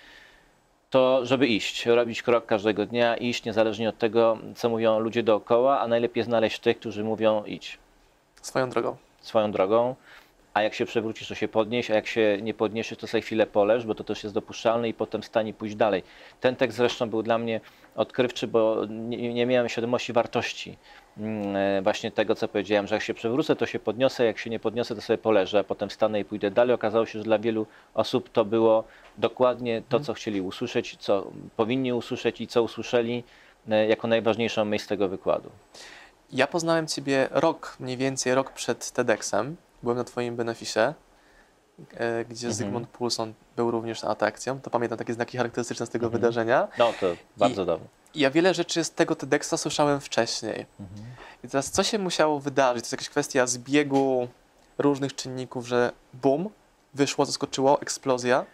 to 0.91 1.27
żeby 1.27 1.47
iść, 1.47 1.87
robić 1.87 2.23
krok 2.23 2.47
każdego 2.47 2.87
dnia, 2.87 3.17
iść 3.17 3.45
niezależnie 3.45 3.89
od 3.89 3.99
tego, 3.99 4.39
co 4.55 4.69
mówią 4.69 4.99
ludzie 4.99 5.23
dookoła, 5.23 5.81
a 5.81 5.89
najlepiej 5.89 6.25
znaleźć 6.25 6.59
tych, 6.61 6.79
którzy 6.79 7.05
mówią 7.05 7.45
idź. 7.45 7.79
Swoją 8.43 8.71
drogą. 8.71 8.97
Swoją 9.21 9.53
drogą 9.53 9.95
a 10.59 10.63
jak 10.63 10.75
się 10.75 10.87
przewrócisz, 10.87 11.29
to 11.29 11.35
się 11.35 11.49
podnieś, 11.49 11.91
a 11.91 11.95
jak 11.95 12.07
się 12.07 12.39
nie 12.43 12.55
podniesiesz, 12.55 12.99
to 12.99 13.07
sobie 13.07 13.23
chwilę 13.23 13.47
poleż, 13.47 13.87
bo 13.87 13.95
to 13.95 14.05
też 14.05 14.23
jest 14.23 14.35
dopuszczalne 14.35 14.89
i 14.89 14.95
potem 14.95 15.23
stanie 15.23 15.55
pójść 15.55 15.75
dalej. 15.75 16.03
Ten 16.41 16.57
tekst 16.57 16.77
zresztą 16.77 17.11
był 17.11 17.23
dla 17.23 17.39
mnie 17.39 17.61
odkrywczy, 17.97 18.47
bo 18.47 18.85
nie, 18.89 19.35
nie 19.35 19.47
miałem 19.47 19.69
świadomości 19.69 20.13
wartości 20.13 20.77
mm, 21.19 21.57
e, 21.57 21.83
właśnie 21.83 22.11
tego, 22.11 22.35
co 22.35 22.49
powiedziałem, 22.49 22.87
że 22.87 22.95
jak 22.95 23.05
się 23.05 23.15
przewrócę, 23.15 23.57
to 23.57 23.67
się 23.67 23.79
podniosę, 23.79 24.25
jak 24.25 24.39
się 24.39 24.51
nie 24.51 24.59
podniosę, 24.59 24.95
to 24.95 25.01
sobie 25.01 25.19
poleżę, 25.19 25.59
a 25.59 25.65
potem 25.65 25.89
wstanę 25.89 26.21
i 26.21 26.25
pójdę 26.25 26.51
dalej. 26.51 26.75
Okazało 26.75 27.07
się, 27.07 27.19
że 27.19 27.25
dla 27.25 27.39
wielu 27.39 27.67
osób 27.95 28.29
to 28.29 28.45
było 28.45 28.85
dokładnie 29.19 29.83
to, 29.89 30.01
co 30.01 30.15
chcieli 30.15 30.41
usłyszeć, 30.41 30.97
co 30.97 31.31
powinni 31.57 31.93
usłyszeć 31.93 32.41
i 32.41 32.47
co 32.47 32.63
usłyszeli 32.63 33.25
e, 33.69 33.87
jako 33.87 34.09
najważniejszą 34.09 34.65
myśl 34.65 34.89
tego 34.89 35.09
wykładu. 35.09 35.51
Ja 36.33 36.47
poznałem 36.47 36.87
Ciebie 36.87 37.29
rok, 37.31 37.77
mniej 37.81 37.97
więcej 37.97 38.35
rok 38.35 38.53
przed 38.53 38.91
TEDxem 38.91 39.57
byłem 39.83 39.99
na 39.99 40.05
Twoim 40.05 40.37
beneficie, 40.37 40.95
e, 41.95 42.25
gdzie 42.25 42.47
mhm. 42.47 42.53
Zygmunt 42.53 42.89
Pulson 42.89 43.35
był 43.57 43.71
również 43.71 44.05
atrakcją. 44.05 44.61
To 44.61 44.71
pamiętam 44.71 44.99
takie 44.99 45.13
znaki 45.15 45.37
charakterystyczne 45.37 45.87
z 45.87 45.91
tego 45.91 46.07
mhm. 46.07 46.21
wydarzenia. 46.21 46.69
No 46.79 46.93
to 47.01 47.07
bardzo 47.37 47.79
I, 48.15 48.21
ja 48.21 48.31
wiele 48.31 48.55
rzeczy 48.55 48.85
z 48.85 48.91
tego 48.91 49.17
TEDxa 49.17 49.57
słyszałem 49.57 50.01
wcześniej. 50.01 50.67
Mhm. 50.81 51.11
I 51.45 51.49
teraz 51.49 51.71
co 51.71 51.83
się 51.83 51.99
musiało 51.99 52.41
wydarzyć? 52.41 52.83
To 52.83 52.85
jest 52.85 52.93
jakaś 52.93 53.09
kwestia 53.09 53.47
zbiegu 53.47 54.29
różnych 54.79 55.15
czynników, 55.15 55.67
że 55.67 55.93
bum, 56.15 56.51
wyszło, 56.95 57.27
zaskoczyło, 57.27 57.81
eksplozja? 57.81 58.45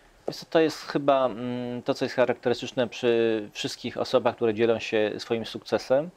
To 0.51 0.61
jest 0.61 0.79
chyba 0.79 1.27
mm, 1.27 1.83
to, 1.83 1.95
co 1.95 2.05
jest 2.05 2.15
charakterystyczne 2.15 2.89
przy 2.89 3.51
wszystkich 3.53 3.99
osobach, 3.99 4.37
które 4.37 4.55
dzielą 4.55 4.79
się 4.79 5.13
swoim 5.19 5.47
sukcesem 5.47 6.11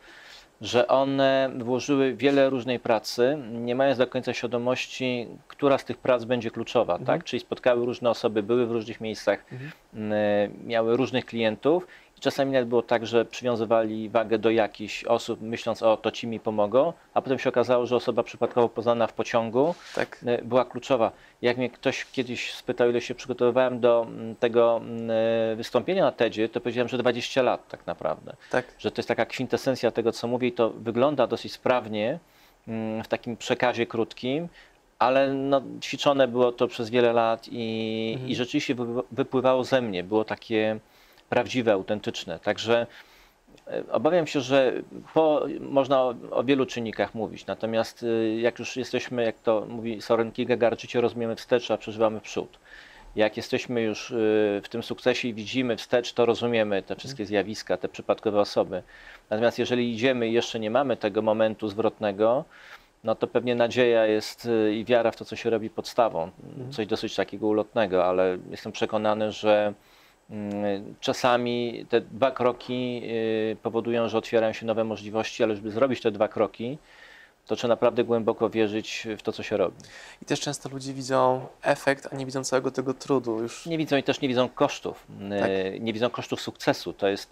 że 0.62 0.88
one 0.88 1.50
włożyły 1.60 2.14
wiele 2.14 2.50
różnej 2.50 2.80
pracy, 2.80 3.38
nie 3.52 3.76
mając 3.76 3.98
do 3.98 4.08
końca 4.08 4.34
świadomości, 4.34 5.28
która 5.48 5.78
z 5.78 5.86
tych 5.86 5.98
prac 5.98 6.26
będzie 6.26 6.52
kluczowa, 6.52 6.94
mhm. 6.94 7.06
tak? 7.06 7.24
Czyli 7.24 7.40
spotkały 7.40 7.86
różne 7.86 8.10
osoby, 8.10 8.44
były 8.44 8.66
w 8.66 8.72
różnych 8.72 9.02
miejscach, 9.02 9.46
mhm. 9.52 9.72
miały 10.68 10.98
różnych 10.98 11.26
klientów 11.26 11.88
czasami 12.20 12.52
nawet 12.52 12.70
było 12.70 12.82
tak, 12.82 13.08
że 13.08 13.26
przywiązywali 13.26 14.10
wagę 14.10 14.40
do 14.40 14.50
jakichś 14.50 15.04
osób, 15.04 15.42
myśląc, 15.42 15.84
o 15.84 15.98
to 15.98 16.12
ci 16.12 16.28
mi 16.28 16.40
pomogą, 16.40 16.94
a 17.14 17.22
potem 17.22 17.40
się 17.40 17.50
okazało, 17.50 17.86
że 17.86 17.96
osoba 17.96 18.24
przypadkowo 18.24 18.70
poznana 18.70 19.08
w 19.08 19.14
pociągu 19.14 19.76
tak. 19.96 20.20
E, 20.26 20.42
była 20.42 20.66
kluczowa. 20.66 21.12
Jak 21.42 21.58
mnie 21.58 21.70
ktoś 21.70 22.06
kiedyś 22.06 22.54
spytał, 22.54 22.90
ile 22.90 23.02
się 23.02 23.16
przygotowywałem 23.16 23.80
do 23.80 24.08
tego 24.40 24.82
e, 25.52 25.56
wystąpienia 25.56 26.04
na 26.04 26.12
TEDzie, 26.12 26.50
to 26.50 26.62
powiedziałem, 26.62 26.90
że 26.90 26.98
20 26.98 27.42
lat 27.42 27.68
tak 27.68 27.88
naprawdę. 27.88 28.36
Tak. 28.52 28.66
Że 28.80 28.92
to 28.92 29.00
jest 29.00 29.08
taka 29.08 29.26
kwintesencja 29.26 29.92
tego, 29.92 30.12
co 30.12 30.28
mówię 30.28 30.48
i 30.48 30.52
to 30.52 30.70
wygląda 30.70 31.28
dosyć 31.28 31.54
sprawnie 31.54 32.20
w 33.04 33.08
takim 33.08 33.38
przekazie 33.38 33.86
krótkim, 33.86 34.48
ale 35.00 35.34
no, 35.34 35.62
ćwiczone 35.82 36.28
było 36.28 36.52
to 36.52 36.68
przez 36.68 36.90
wiele 36.90 37.14
lat 37.14 37.48
i, 37.52 38.12
mhm. 38.14 38.32
i 38.32 38.36
rzeczywiście 38.36 38.76
wypływało 39.12 39.64
ze 39.64 39.82
mnie. 39.82 40.04
Było 40.04 40.26
takie 40.26 40.80
prawdziwe, 41.30 41.74
autentyczne. 41.74 42.40
Także 42.40 42.88
e, 43.68 43.84
obawiam 43.92 44.28
się, 44.28 44.42
że 44.42 44.74
po, 45.14 45.46
można 45.60 46.02
o, 46.02 46.16
o, 46.32 46.44
wielu 46.44 46.66
czynnikach 46.66 47.16
mówić, 47.16 47.46
natomiast 47.46 48.04
e, 48.04 48.40
jak 48.40 48.60
już 48.60 48.78
jesteśmy, 48.78 49.24
jak 49.24 49.40
to 49.40 49.66
mówi 49.70 50.02
Soren 50.02 50.32
Kierkegaard, 50.32 50.82
życie 50.82 51.02
rozumiemy 51.02 51.36
wstecz, 51.36 51.72
a 51.72 51.78
przeżywamy 51.78 52.20
w 52.20 52.24
przód. 52.24 52.60
Jak 53.16 53.38
jesteśmy 53.38 53.82
już 53.82 54.12
e, 54.12 54.16
w 54.64 54.70
tym 54.70 54.84
sukcesie 54.84 55.28
i 55.28 55.34
widzimy 55.34 55.78
wstecz, 55.78 56.14
to 56.14 56.26
rozumiemy 56.26 56.84
te 56.84 56.96
wszystkie 56.96 57.26
zjawiska, 57.26 57.78
te 57.78 57.90
przypadkowe 57.90 58.40
osoby. 58.40 58.84
Natomiast 59.30 59.60
jeżeli 59.60 59.94
idziemy 59.94 60.28
i 60.28 60.34
jeszcze 60.34 60.60
nie 60.60 60.72
mamy 60.72 60.98
tego 60.98 61.22
momentu 61.22 61.68
zwrotnego, 61.68 62.46
no 63.04 63.16
to 63.16 63.28
pewnie 63.28 63.56
nadzieja 63.56 64.06
jest 64.06 64.48
i 64.72 64.86
wiara 64.86 65.12
w 65.12 65.16
to, 65.16 65.26
co 65.26 65.36
się 65.36 65.50
robi 65.50 65.70
podstawą. 65.70 66.32
Mhm. 66.50 66.72
Coś 66.72 66.88
dosyć 66.88 67.16
takiego 67.16 67.48
ulotnego, 67.48 68.06
ale 68.06 68.38
jestem 68.52 68.72
przekonany, 68.72 69.32
że 69.32 69.74
czasami 71.00 71.86
te 71.90 72.02
dwa 72.02 72.32
kroki 72.32 73.02
y, 73.04 73.58
powodują, 73.64 74.10
że 74.10 74.18
otwierają 74.18 74.54
się 74.54 74.66
nowe 74.66 74.84
możliwości, 74.84 75.44
ale 75.44 75.56
żeby 75.56 75.72
zrobić 75.72 76.02
te 76.02 76.12
dwa 76.12 76.28
kroki, 76.28 76.78
to 77.46 77.56
trzeba 77.56 77.72
naprawdę 77.72 78.04
głęboko 78.04 78.50
wierzyć 78.50 79.08
w 79.18 79.22
to, 79.22 79.32
co 79.32 79.44
się 79.44 79.58
robi. 79.58 79.76
I 80.22 80.26
też 80.26 80.40
często 80.40 80.70
ludzie 80.70 80.94
widzą 80.94 81.46
efekt, 81.62 82.08
a 82.12 82.16
nie 82.16 82.26
widzą 82.26 82.44
całego 82.44 82.72
tego 82.72 82.94
trudu. 82.94 83.42
Już... 83.42 83.66
Nie 83.66 83.78
widzą 83.78 83.98
i 83.98 84.04
też 84.04 84.22
nie 84.22 84.28
widzą 84.28 84.50
kosztów. 84.50 85.08
Y, 85.10 85.40
tak. 85.40 85.52
Nie 85.80 85.94
widzą 85.94 86.10
kosztów 86.10 86.42
sukcesu. 86.42 86.94
To 86.94 87.08
jest 87.08 87.32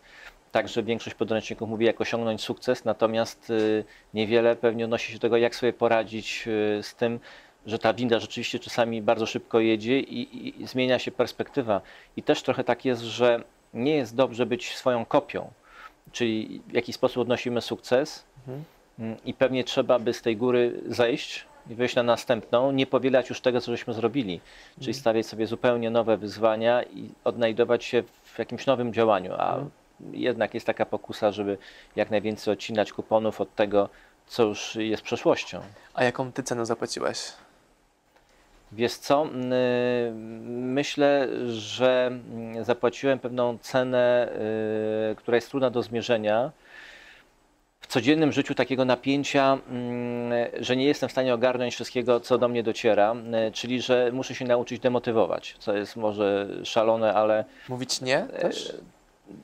tak, 0.52 0.68
że 0.68 0.84
większość 0.84 1.16
podręczników 1.16 1.70
mówi, 1.70 1.86
jak 1.86 2.02
osiągnąć 2.02 2.42
sukces, 2.42 2.86
natomiast 2.86 3.50
y, 3.50 3.84
niewiele 4.14 4.56
pewnie 4.56 4.86
odnosi 4.86 5.08
się 5.08 5.14
do 5.14 5.22
tego, 5.22 5.38
jak 5.38 5.56
sobie 5.56 5.74
poradzić 5.74 6.44
z 6.82 6.96
tym, 6.96 7.20
że 7.66 7.80
ta 7.80 7.94
winda 7.94 8.20
rzeczywiście 8.20 8.60
czasami 8.60 9.02
bardzo 9.02 9.26
szybko 9.26 9.60
jedzie 9.60 10.00
i, 10.00 10.48
i, 10.62 10.68
zmienia 10.68 11.00
się 11.00 11.12
perspektywa. 11.12 11.82
I 12.18 12.24
też 12.24 12.44
trochę 12.44 12.64
tak 12.64 12.86
jest, 12.86 13.02
że 13.02 13.44
nie 13.74 13.96
jest 13.96 14.16
dobrze 14.16 14.46
być 14.46 14.76
swoją 14.76 15.06
kopią, 15.06 15.52
czyli 16.12 16.62
w 16.68 16.74
jaki 16.74 16.94
sposób 16.94 17.18
odnosimy 17.22 17.62
sukces, 17.62 18.26
mhm. 18.40 18.64
mm, 19.00 19.18
i 19.26 19.34
pewnie 19.34 19.64
trzeba 19.64 20.00
by 20.00 20.14
z 20.14 20.22
tej 20.22 20.38
góry 20.38 20.82
zejść 20.88 21.46
i 21.70 21.76
wejść 21.76 21.96
na 21.96 22.04
następną, 22.04 22.72
nie 22.72 22.88
powielać 22.88 23.30
już 23.30 23.42
tego, 23.42 23.62
co 23.62 23.72
żeśmy 23.72 23.94
zrobili, 23.94 24.42
czyli 24.76 24.88
Mhm. 24.88 24.94
stawiać 25.02 25.26
sobie 25.26 25.48
zupełnie 25.48 25.90
nowe 25.90 26.18
wyzwania 26.18 26.84
i 26.84 27.10
odnajdować 27.24 27.84
się 27.84 28.04
w 28.24 28.40
jakimś 28.40 28.66
nowym 28.66 28.94
działaniu, 28.94 29.34
a 29.38 29.50
Mhm. 29.56 29.70
jednak 30.14 30.54
jest 30.54 30.66
taka 30.66 30.86
pokusa, 30.86 31.32
żeby 31.32 31.58
jak 31.96 32.12
najwięcej 32.12 32.54
odcinać 32.54 32.94
kuponów 32.94 33.42
od 33.42 33.56
tego, 33.56 33.90
co 34.28 34.44
już 34.44 34.76
jest 34.76 35.04
przeszłością. 35.04 35.62
A 35.94 36.04
jaką 36.04 36.32
ty 36.32 36.44
cenę 36.44 36.66
zapłaciłeś? 36.66 37.18
Wiesz 38.76 38.94
co, 38.94 39.28
myślę, 40.46 41.28
że 41.48 42.12
zapłaciłem 42.62 43.20
pewną 43.20 43.58
cenę, 43.58 44.30
y, 45.12 45.16
która 45.16 45.36
jest 45.36 45.50
trudna 45.50 45.70
do 45.70 45.84
zmierzenia. 45.84 46.52
W 47.80 47.88
codziennym 47.88 48.32
życiu 48.32 48.56
takiego 48.56 48.86
napięcia, 48.86 49.58
że 50.60 50.76
nie 50.76 50.86
jestem 50.86 51.10
w 51.10 51.12
stanie 51.12 51.34
ogarnąć 51.34 51.74
wszystkiego, 51.74 52.20
co 52.20 52.38
do 52.38 52.48
mnie 52.48 52.64
dociera, 52.64 53.16
czyli 53.54 53.82
że 53.82 54.10
muszę 54.14 54.36
się 54.36 54.46
nauczyć 54.46 54.80
demotywować, 54.80 55.56
co 55.60 55.76
jest 55.76 55.96
może 55.96 56.48
szalone, 56.64 57.14
ale 57.14 57.46
Mówić 57.70 58.02
nie 58.02 58.28
też? 58.42 58.74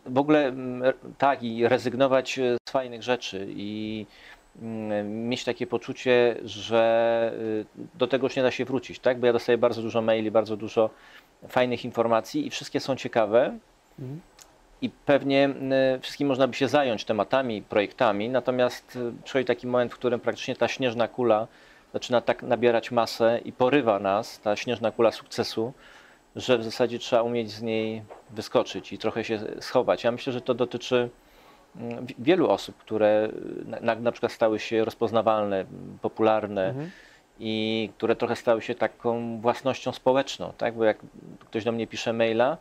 w 0.05 0.17
ogóle 0.17 0.53
tak 1.17 1.43
i 1.43 1.67
rezygnować 1.67 2.39
e, 2.39 2.57
z 2.69 2.71
fajnych 2.71 3.03
rzeczy 3.03 3.47
i 3.49 4.05
mieć 5.03 5.43
takie 5.43 5.67
poczucie, 5.67 6.35
że 6.43 7.33
y, 7.39 7.65
do 7.95 8.07
tego 8.07 8.25
już 8.25 8.35
nie 8.35 8.43
da 8.43 8.51
się 8.51 8.65
wrócić, 8.65 8.99
tak? 8.99 9.19
Bo 9.19 9.27
ja 9.27 9.33
dostaję 9.33 9.57
bardzo 9.57 9.81
dużo 9.81 10.01
maili, 10.01 10.31
bardzo 10.31 10.57
dużo 10.57 10.89
fajnych 11.47 11.85
informacji 11.85 12.47
i 12.47 12.49
wszystkie 12.49 12.79
są 12.79 12.95
ciekawe 12.95 13.57
Mhm. 13.99 14.21
i 14.81 14.89
pewnie 14.89 15.49
y, 15.95 15.99
wszystkim 15.99 16.27
można 16.27 16.47
by 16.47 16.53
się 16.53 16.67
zająć 16.67 17.05
tematami, 17.05 17.61
projektami, 17.61 18.29
natomiast 18.29 18.95
y, 18.95 19.13
przychodzi 19.23 19.45
taki 19.45 19.67
moment, 19.67 19.91
w 19.91 19.95
którym 19.95 20.19
praktycznie 20.19 20.55
ta 20.55 20.67
śnieżna 20.67 21.07
kula 21.07 21.47
zaczyna 21.93 22.21
tak 22.21 22.43
nabierać 22.43 22.91
masę 22.91 23.39
i 23.45 23.51
porywa 23.51 23.99
nas, 23.99 24.39
ta 24.39 24.55
śnieżna 24.55 24.91
kula 24.91 25.11
sukcesu, 25.11 25.73
że 26.35 26.57
w 26.57 26.63
zasadzie 26.63 26.99
trzeba 26.99 27.21
umieć 27.21 27.51
z 27.51 27.61
niej 27.61 28.03
wyskoczyć 28.29 28.93
i 28.93 28.97
trochę 28.97 29.23
się 29.23 29.39
schować. 29.59 30.03
Ja 30.03 30.11
myślę, 30.11 30.33
że 30.33 30.41
to 30.41 30.53
dotyczy 30.53 30.95
mm, 30.95 31.09
wielu 32.19 32.49
osób, 32.49 32.77
które 32.77 33.29
na, 33.81 33.95
na, 33.95 34.11
przykład 34.11 34.31
stały 34.31 34.59
się 34.59 34.85
rozpoznawalne, 34.85 35.65
popularne 36.01 36.67
Mhm. 36.67 36.91
i 37.39 37.89
które 37.97 38.15
trochę 38.15 38.35
stały 38.35 38.61
się 38.61 38.75
taką 38.75 39.41
własnością 39.41 39.91
społeczną, 39.91 40.53
tak? 40.57 40.73
Bo 40.73 40.83
jak 40.83 40.97
ktoś 41.39 41.63
do 41.63 41.71
mnie 41.71 41.87
pisze 41.87 42.13
maila, 42.13 42.57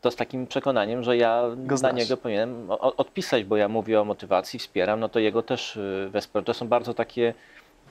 to 0.00 0.10
z 0.10 0.16
takim 0.16 0.46
przekonaniem, 0.46 1.02
że 1.02 1.16
ja 1.16 1.42
na 1.82 1.90
niego 1.90 2.16
powinienem 2.16 2.70
odpisać, 2.70 3.44
bo 3.44 3.56
ja 3.56 3.68
mówię 3.68 4.00
o 4.00 4.04
motywacji, 4.04 4.58
wspieram, 4.58 5.00
no 5.00 5.08
to 5.08 5.18
jego 5.18 5.42
też 5.42 5.76
y, 5.76 6.08
wesprę. 6.12 6.42
To 6.42 6.54
są 6.54 6.68
bardzo 6.68 6.94
takie 6.94 7.34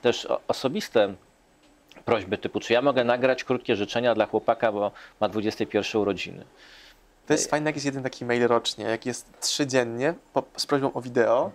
też 0.02 0.28
osobiste 0.48 1.14
prośby 2.06 2.38
typu, 2.38 2.60
czy 2.60 2.74
ja 2.74 2.82
mogę 2.82 3.04
nagrać 3.04 3.44
krótkie 3.44 3.76
życzenia 3.76 4.16
dla 4.16 4.26
chłopaka, 4.26 4.72
bo 4.72 4.92
ma 5.20 5.30
21 5.30 6.02
urodziny. 6.02 6.46
To 7.30 7.34
jest 7.34 7.50
fajne, 7.50 7.70
jak 7.70 7.76
jest 7.76 7.86
jeden 7.86 8.04
taki 8.04 8.26
mail 8.26 8.48
rocznie, 8.48 8.86
jak 8.86 9.06
jest 9.06 9.40
trzy 9.40 9.68
dziennie 9.68 10.14
po, 10.34 10.44
z 10.58 10.66
prośbą 10.66 10.94
o 10.94 11.02
wideo. 11.02 11.52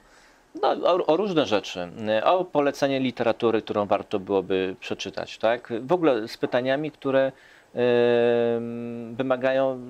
No, 0.62 0.68
o, 0.68 1.06
o 1.06 1.16
różne 1.16 1.46
rzeczy. 1.46 1.88
O 2.24 2.44
polecenie 2.44 3.00
literatury, 3.00 3.62
którą 3.62 3.86
warto 3.86 4.18
byłoby 4.18 4.76
przeczytać, 4.80 5.38
tak? 5.38 5.72
W 5.80 5.92
ogóle 5.92 6.28
z 6.28 6.36
pytaniami, 6.36 6.90
które 6.90 7.32
em, 7.74 9.14
wymagają 9.14 9.80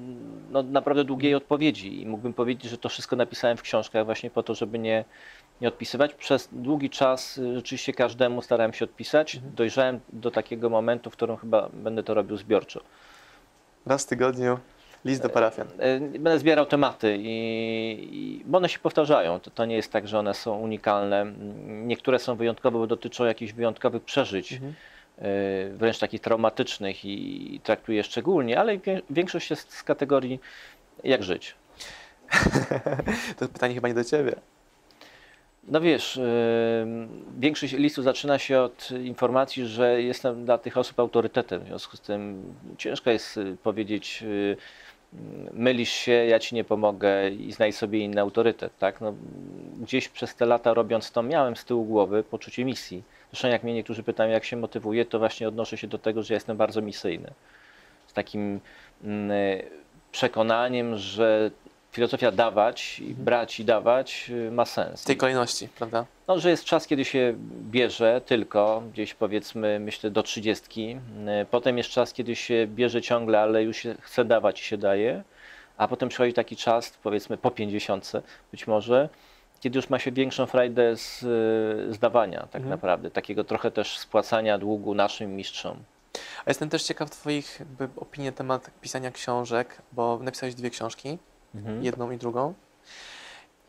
no, 0.51 0.63
naprawdę 0.63 1.05
długiej 1.05 1.35
odpowiedzi. 1.35 2.03
I 2.03 2.07
mógłbym 2.07 2.33
powiedzieć, 2.33 2.71
że 2.71 2.79
to 2.79 2.89
wszystko 2.89 3.17
napisałem 3.17 3.57
w 3.57 3.63
książkach 3.63 4.05
właśnie 4.05 4.31
po 4.31 4.43
to, 4.43 4.55
żeby 4.55 4.79
nie, 4.79 5.05
nie 5.61 5.69
odpisywać. 5.69 6.15
Przez 6.15 6.49
długi 6.53 6.91
czas 6.91 7.39
y, 7.39 7.55
rzeczywiście 7.55 7.93
każdemu 7.93 8.43
starałem 8.43 8.73
się 8.73 8.85
odpisać. 8.85 9.41
Dojrzałem 9.57 10.01
do 10.13 10.31
takiego 10.31 10.71
momentu, 10.71 11.11
w 11.11 11.13
którym 11.13 11.37
chyba 11.37 11.69
będę 11.73 12.03
to 12.03 12.15
robił 12.15 12.37
zbiorczo. 12.37 12.81
Raz 13.87 14.05
w 14.05 14.09
tygodniu 14.09 14.59
list 15.05 15.23
do 15.23 15.29
parafian. 15.29 15.67
E, 15.79 16.01
Będę 16.01 16.39
zbierał 16.39 16.67
tematy, 16.67 17.17
i, 17.21 18.09
i, 18.13 18.43
bo 18.47 18.59
one 18.59 18.69
się 18.69 18.79
powtarzają. 18.79 19.41
To, 19.41 19.51
to 19.51 19.65
nie 19.65 19.77
jest 19.77 19.93
tak, 19.93 20.09
że 20.09 20.19
one 20.19 20.35
są 20.35 20.59
unikalne. 20.59 21.27
Niektóre 21.67 22.19
są 22.19 22.37
wyjątkowe, 22.37 22.79
bo 22.79 22.87
dotyczą 22.87 23.25
jakichś 23.25 23.53
wyjątkowych 23.53 24.03
przeżyć, 24.03 24.53
Mhm. 24.53 24.75
e, 25.19 25.25
wręcz 25.77 25.99
takich 25.99 26.21
traumatycznych 26.21 27.05
i, 27.05 27.61
traktuję 27.63 28.03
szczególnie, 28.03 28.61
ale 28.61 28.79
większość 29.11 29.51
jest 29.51 29.73
z 29.73 29.83
kategorii 29.83 30.41
jak 31.05 31.23
żyć. 31.23 31.55
To 33.39 33.49
pytanie 33.49 33.75
chyba 33.75 33.89
nie 33.89 33.95
do 33.95 34.05
ciebie. 34.05 34.35
No 35.69 35.81
wiesz, 35.81 36.17
ym, 36.17 37.25
większość 37.39 37.73
listu 37.73 38.03
zaczyna 38.03 38.39
się 38.39 38.61
od 38.61 38.89
informacji, 38.91 39.67
że 39.67 40.03
jestem 40.03 40.45
dla 40.45 40.59
tych 40.59 40.79
osób 40.79 41.01
autorytetem. 41.01 41.61
W 41.63 41.67
związku 41.67 41.97
z 41.97 42.01
tym 42.01 42.43
ciężko 42.79 43.11
jest 43.11 43.41
powiedzieć, 43.63 44.25
mylisz 45.53 45.93
się, 45.93 46.13
ja 46.13 46.39
ci 46.39 46.55
nie 46.55 46.65
pomogę 46.65 47.31
i 47.31 47.53
znajdź 47.53 47.77
sobie 47.77 47.99
inny 47.99 48.21
autorytet. 48.21 48.79
Tak? 48.79 49.01
No, 49.01 49.15
gdzieś 49.81 50.09
przez 50.09 50.35
te 50.35 50.47
lata 50.47 50.75
robiąc 50.75 51.13
to, 51.13 51.23
miałem 51.23 51.57
z 51.57 51.65
tyłu 51.65 51.85
głowy 51.85 52.23
poczucie 52.23 52.65
misji. 52.65 53.03
Zresztą 53.31 53.49
jak 53.49 53.63
mnie 53.65 53.75
niektórzy 53.75 54.03
pytają, 54.03 54.31
jak 54.31 54.45
się 54.45 54.57
motywuję, 54.57 55.05
to 55.05 55.19
właśnie 55.19 55.49
odnoszę 55.49 55.77
się 55.77 55.87
do 55.87 55.99
tego, 55.99 56.23
że 56.23 56.35
jestem 56.35 56.57
bardzo 56.57 56.83
misyjny. 56.83 57.33
Z 58.07 58.13
takim 58.13 58.61
mm, 59.05 59.31
przekonaniem, 60.13 60.97
że 60.97 61.51
filozofia 61.95 62.33
dawać, 62.33 62.99
i 63.01 63.15
brać 63.15 63.61
i 63.61 63.65
dawać 63.65 64.31
y, 64.31 64.51
ma 64.51 64.65
sens. 64.65 65.03
W 65.03 65.07
tej 65.07 65.17
kolejności, 65.17 65.69
prawda? 65.69 66.07
No, 66.29 66.39
że 66.39 66.51
jest 66.51 66.65
czas, 66.65 66.87
kiedy 66.87 67.05
się 67.05 67.35
bierze 67.71 68.21
tylko, 68.27 68.83
gdzieś 68.93 69.15
powiedzmy, 69.15 69.81
myślę 69.81 70.11
do 70.11 70.23
trzydziestki. 70.23 70.97
Y, 71.43 71.47
Potem 71.51 71.79
jest 71.79 71.91
czas, 71.91 72.13
kiedy 72.13 72.37
się 72.37 72.67
bierze 72.67 73.03
ciągle, 73.03 73.41
ale 73.41 73.63
już 73.63 73.77
się 73.77 73.95
chce 74.01 74.25
dawać 74.25 74.61
i 74.61 74.65
się 74.65 74.77
daje. 74.79 75.23
A 75.77 75.89
potem 75.89 76.09
przychodzi 76.09 76.33
taki 76.33 76.57
czas, 76.57 76.91
powiedzmy 77.03 77.37
po 77.37 77.51
pięćdziesiątce 77.51 78.23
być 78.53 78.67
może, 78.67 79.09
kiedy 79.61 79.79
już 79.79 79.91
ma 79.91 79.99
się 79.99 80.13
większą 80.13 80.47
frajdę 80.47 80.97
z, 80.97 81.21
z 81.95 81.99
dawania 81.99 82.39
tak 82.41 82.55
Mhm. 82.63 82.71
naprawdę. 82.71 83.11
Takiego 83.11 83.45
trochę 83.45 83.71
też 83.71 83.99
spłacania 83.99 84.59
długu 84.59 84.95
naszym 84.95 85.37
mistrzom. 85.37 85.77
A 86.47 86.51
jestem 86.51 86.69
też 86.71 86.83
ciekaw 86.83 87.11
Twoich 87.11 87.63
opinii 87.97 88.31
na 88.31 88.37
temat 88.37 88.71
pisania 88.81 89.11
książek, 89.11 89.83
bo 89.93 90.19
napisałeś 90.23 90.55
dwie 90.55 90.71
książki, 90.71 91.19
Mhm. 91.55 91.85
jedną 91.85 92.11
i 92.11 92.19
drugą. 92.19 92.55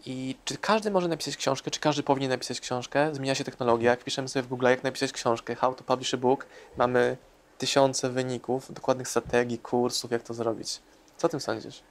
I 0.06 0.36
czy 0.46 0.58
każdy 0.58 0.92
może 0.92 1.08
napisać 1.08 1.38
książkę, 1.38 1.72
czy 1.72 1.80
każdy 1.80 2.04
powinien 2.04 2.30
napisać 2.30 2.60
książkę? 2.60 3.16
Zmienia 3.16 3.36
się 3.36 3.44
technologia. 3.44 3.92
Jak 3.92 4.04
piszemy 4.04 4.28
sobie 4.28 4.44
w 4.44 4.48
Google, 4.48 4.66
jak 4.66 4.84
napisać 4.84 5.12
książkę, 5.12 5.56
how 5.56 5.76
to 5.76 5.84
publish 5.84 6.14
a 6.14 6.18
book, 6.18 6.46
mamy 6.78 7.18
tysiące 7.58 8.10
wyników, 8.10 8.74
dokładnych 8.74 9.08
strategii, 9.08 9.58
kursów, 9.60 10.12
jak 10.12 10.24
to 10.24 10.34
zrobić. 10.34 10.80
Co 11.18 11.28
o 11.28 11.30
tym 11.30 11.40
sądzisz? 11.40 11.82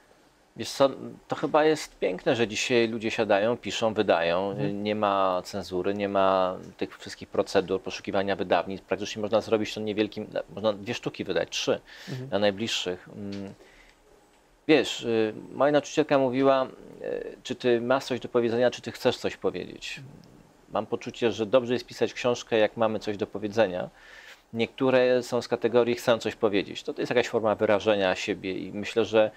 Wiesz 0.57 0.71
co, 0.71 0.91
to 1.29 1.37
chyba 1.37 1.65
jest 1.65 1.99
piękne, 1.99 2.37
że 2.37 2.49
dzisiaj 2.49 2.89
ludzie 2.89 3.11
siadają, 3.11 3.57
piszą, 3.57 3.95
wydają. 3.95 4.51
Mhm. 4.51 4.83
Nie 4.83 4.95
ma 4.95 5.43
cenzury, 5.45 5.95
nie 5.95 6.09
ma 6.09 6.57
tych 6.77 6.99
wszystkich 6.99 7.29
procedur 7.29 7.83
poszukiwania 7.83 8.37
wydawnictw. 8.37 8.87
Praktycznie 8.87 9.23
można 9.23 9.41
zrobić 9.41 9.75
to 9.75 9.81
niewielkim, 9.81 10.27
można 10.55 10.73
dwie 10.73 10.95
sztuki 10.95 11.25
wydać, 11.25 11.49
trzy 11.51 11.81
Mhm. 12.09 12.29
na 12.31 12.39
najbliższych. 12.39 13.09
Wiesz, 14.69 15.03
y, 15.03 15.35
moja 15.53 15.73
nauczycielka 15.73 16.19
mówiła, 16.19 16.67
y, 17.03 17.37
czy 17.43 17.55
ty 17.55 17.81
masz 17.81 18.05
coś 18.05 18.21
do 18.21 18.29
powiedzenia, 18.29 18.71
czy 18.71 18.83
ty 18.83 18.93
chcesz 18.93 19.17
coś 19.17 19.37
powiedzieć. 19.37 20.01
Mam 20.73 20.87
poczucie, 20.87 21.33
że 21.33 21.47
dobrze 21.47 21.73
jest 21.73 21.87
pisać 21.87 22.15
książkę, 22.15 22.59
jak 22.59 22.77
mamy 22.77 22.99
coś 22.99 23.17
do 23.17 23.27
powiedzenia. 23.27 23.91
Niektóre 24.53 25.23
są 25.23 25.43
z 25.43 25.49
kategorii 25.49 25.95
chcę 25.95 26.19
coś 26.19 26.35
powiedzieć. 26.35 26.83
To, 26.83 26.95
to 26.95 27.03
jest 27.03 27.11
jakaś 27.11 27.29
forma 27.29 27.55
wyrażenia 27.55 28.15
siebie 28.15 28.53
i 28.53 28.73
myślę, 28.73 29.05
że 29.05 29.31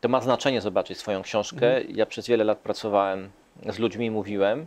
to 0.00 0.08
ma 0.08 0.20
znaczenie 0.20 0.60
zobaczyć 0.60 0.98
swoją 0.98 1.22
książkę. 1.22 1.82
Ja 1.82 2.06
przez 2.06 2.26
wiele 2.26 2.44
lat 2.44 2.58
pracowałem 2.58 3.30
z 3.72 3.78
ludźmi, 3.78 4.10
mówiłem. 4.10 4.66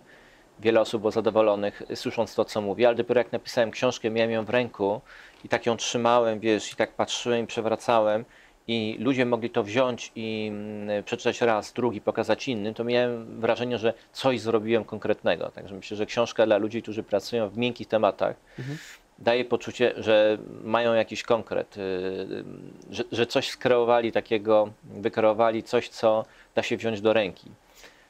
Wiele 0.60 0.82
osób 0.82 1.02
było 1.02 1.12
zadowolonych, 1.12 1.84
słysząc 1.96 2.36
to, 2.36 2.46
co 2.46 2.62
mówię, 2.62 2.88
ale 2.88 2.96
dopiero 2.96 3.20
jak 3.20 3.32
napisałem 3.32 3.72
książkę, 3.72 4.10
miałem 4.10 4.32
ją 4.32 4.46
w 4.46 4.50
ręku 4.50 5.02
i 5.44 5.50
tak 5.50 5.66
ją 5.66 5.78
trzymałem, 5.78 6.40
wiesz, 6.40 6.74
i 6.74 6.76
tak 6.76 6.94
patrzyłem 6.94 7.44
i 7.44 7.48
przewracałem 7.48 8.26
i 8.68 8.98
ludzie 9.00 9.26
mogli 9.26 9.50
to 9.50 9.64
wziąć 9.64 10.12
i 10.16 10.48
mm, 10.52 11.04
przeczytać 11.04 11.42
raz, 11.42 11.74
drugi, 11.74 12.02
pokazać 12.02 12.48
innym, 12.48 12.74
to 12.74 12.84
miałem 12.84 13.40
wrażenie, 13.42 13.78
że 13.78 13.94
coś 14.14 14.42
zrobiłem 14.42 14.84
konkretnego. 14.86 15.50
Także 15.50 15.76
myślę, 15.76 15.98
że 15.98 16.06
książka 16.06 16.46
dla 16.46 16.58
ludzi, 16.58 16.82
którzy 16.82 17.04
pracują 17.04 17.50
w 17.50 17.58
miękkich 17.58 17.88
tematach, 17.88 18.36
Mhm. 18.60 18.78
daje 19.20 19.46
poczucie, 19.46 19.94
że 19.98 20.38
mają 20.64 20.94
jakiś 20.94 21.24
konkret, 21.24 21.78
y, 21.78 22.44
że, 22.92 23.04
że 23.12 23.26
coś 23.26 23.50
skreowali 23.50 24.12
takiego, 24.12 24.70
wykreowali 24.84 25.64
coś, 25.64 25.90
co 25.90 26.26
da 26.56 26.64
się 26.64 26.78
wziąć 26.78 27.02
do 27.02 27.14
ręki. 27.14 27.52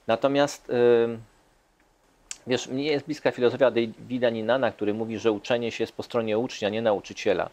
Natomiast 0.07 0.69
y, 0.69 0.73
wiesz, 2.47 2.67
mnie 2.67 2.83
jest 2.83 3.05
bliska 3.05 3.31
filozofia 3.31 3.71
Davida 3.71 4.29
Ninana, 4.29 4.71
który 4.71 4.93
mówi, 4.93 5.17
że 5.19 5.31
uczenie 5.31 5.71
się 5.71 5.83
jest 5.83 5.93
po 5.93 6.03
stronie 6.03 6.37
ucznia, 6.37 6.69
nie 6.69 6.81
nauczyciela. 6.81 7.49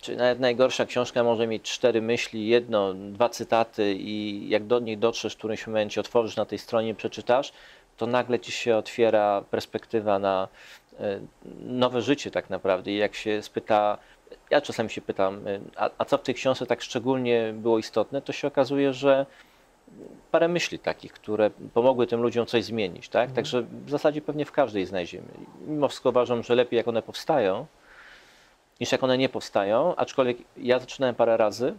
Czy 0.00 0.16
nawet 0.16 0.40
najgorsza 0.40 0.86
książka 0.86 1.24
może 1.24 1.46
mieć 1.46 1.62
cztery 1.62 2.02
myśli, 2.02 2.48
jedno, 2.48 2.94
dwa 2.94 3.28
cytaty 3.28 3.94
i 3.94 4.48
jak 4.48 4.66
do 4.66 4.78
nich 4.78 4.98
dotrzesz 4.98 5.34
w 5.34 5.38
którymś 5.38 5.66
momencie, 5.66 6.00
otworzysz 6.00 6.36
na 6.36 6.44
tej 6.44 6.58
stronie, 6.58 6.94
przeczytasz, 6.94 7.52
to 7.96 8.06
nagle 8.06 8.40
ci 8.40 8.52
się 8.52 8.76
otwiera 8.76 9.42
perspektywa 9.50 10.18
na 10.18 10.48
e, 11.00 11.20
nowe 11.60 12.02
życie 12.02 12.30
tak 12.30 12.50
naprawdę. 12.50 12.90
I 12.90 12.96
jak 12.96 13.14
się 13.14 13.42
spyta, 13.42 13.98
ja 14.50 14.60
czasami 14.60 14.90
się 14.90 15.00
pytam, 15.00 15.48
e, 15.48 15.60
a, 15.76 15.90
a 15.98 16.04
co 16.04 16.18
w 16.18 16.22
tej 16.22 16.34
książce 16.34 16.66
tak 16.66 16.82
szczególnie 16.82 17.52
było 17.56 17.78
istotne, 17.78 18.22
to 18.22 18.32
się 18.32 18.48
okazuje, 18.48 18.92
że 18.92 19.26
parę 20.30 20.48
myśli 20.48 20.78
takich, 20.78 21.12
które 21.12 21.50
pomogły 21.74 22.06
tym 22.06 22.22
ludziom 22.22 22.46
coś 22.46 22.64
zmienić, 22.64 23.08
tak? 23.08 23.22
Mhm. 23.22 23.36
Także 23.36 23.62
w 23.62 23.90
zasadzie 23.90 24.22
pewnie 24.22 24.44
w 24.44 24.52
każdej 24.52 24.86
znajdziemy. 24.86 25.28
Mimo 25.66 25.88
wszystko 25.88 26.08
uważam, 26.08 26.42
że 26.42 26.54
lepiej 26.54 26.76
jak 26.76 26.88
one 26.88 27.02
powstają, 27.02 27.66
niż 28.80 28.92
jak 28.92 29.02
one 29.02 29.18
nie 29.18 29.28
powstają, 29.28 29.96
aczkolwiek 29.96 30.36
ja 30.56 30.78
zaczynałem 30.78 31.14
parę 31.14 31.36
razy 31.36 31.74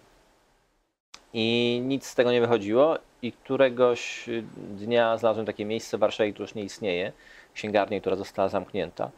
i 1.34 1.80
nic 1.86 2.06
z 2.06 2.16
tego 2.16 2.32
nie 2.32 2.42
wychodziło 2.42 2.98
i 3.22 3.32
któregoś 3.32 4.30
dnia 4.58 5.18
znalazłem 5.18 5.46
takie 5.46 5.66
miejsce 5.66 5.98
w 5.98 6.00
Warszawie, 6.00 6.32
które 6.34 6.44
już 6.44 6.56
nie 6.56 6.64
istnieje, 6.64 7.12
księgarnię, 7.54 8.02
która 8.02 8.16
została 8.16 8.50
zamknięta. 8.50 9.12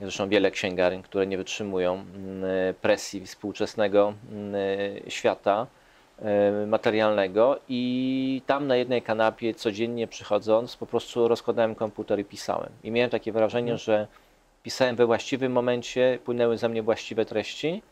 Zresztą 0.00 0.28
wiele 0.28 0.50
księgarni, 0.50 1.02
które 1.02 1.26
nie 1.26 1.38
wytrzymują 1.38 1.92
mm, 1.94 2.44
presji 2.74 3.26
współczesnego 3.26 4.14
mm, 4.32 4.54
świata 5.08 5.66
e, 6.22 6.66
materialnego 6.66 7.58
i 7.68 8.42
tam 8.46 8.66
na 8.66 8.76
jednej 8.76 9.02
kanapie 9.02 9.54
codziennie 9.54 10.06
przychodząc 10.06 10.76
po 10.76 10.86
prostu 10.86 11.28
rozkładałem 11.28 11.74
komputer 11.74 12.20
i 12.20 12.24
pisałem. 12.24 12.70
I 12.84 12.90
miałem 12.90 13.10
takie 13.10 13.32
wrażenie, 13.32 13.72
mhm. 13.72 13.78
że 13.78 14.06
pisałem 14.62 14.96
we 14.96 15.06
właściwym 15.06 15.52
momencie, 15.52 16.18
płynęły 16.24 16.58
ze 16.58 16.68
mnie 16.68 16.82
właściwe 16.82 17.24
treści 17.24 17.82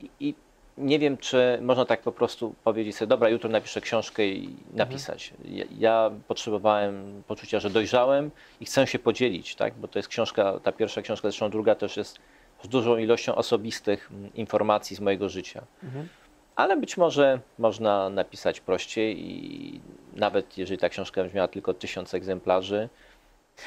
i, 0.00 0.10
i 0.20 0.34
nie 0.78 0.98
wiem, 0.98 1.16
czy 1.16 1.58
można 1.62 1.84
tak 1.84 2.00
po 2.00 2.12
prostu 2.12 2.54
powiedzieć 2.64 2.96
sobie, 2.96 3.06
dobra, 3.06 3.28
jutro 3.28 3.50
napiszę 3.50 3.80
książkę 3.80 4.26
i 4.26 4.56
napisać. 4.72 5.32
Ja, 5.44 5.64
ja, 5.78 6.10
potrzebowałem 6.28 7.22
poczucia, 7.26 7.60
że 7.60 7.70
dojrzałem 7.70 8.30
i 8.60 8.64
chcę 8.64 8.86
się 8.86 8.98
podzielić, 8.98 9.54
tak? 9.54 9.74
bo 9.74 9.88
to 9.88 9.98
jest 9.98 10.08
książka, 10.08 10.60
ta 10.62 10.72
pierwsza 10.72 11.02
książka, 11.02 11.28
zresztą 11.28 11.50
druga 11.50 11.74
też 11.74 11.96
jest 11.96 12.18
z 12.62 12.68
dużą 12.68 12.96
ilością 12.96 13.34
osobistych 13.34 14.10
mm, 14.12 14.34
informacji 14.34 14.96
z 14.96 15.00
mojego 15.00 15.28
życia. 15.28 15.62
Mhm. 15.82 16.08
Ale 16.56 16.76
być 16.76 16.96
może 16.96 17.40
można 17.58 18.08
napisać 18.08 18.60
prościej 18.60 19.30
i 19.30 19.80
nawet 20.16 20.58
jeżeli 20.58 20.78
ta 20.78 20.88
książka 20.88 21.24
miała 21.34 21.48
tylko 21.48 21.74
tysiąc 21.74 22.14
egzemplarzy, 22.14 22.88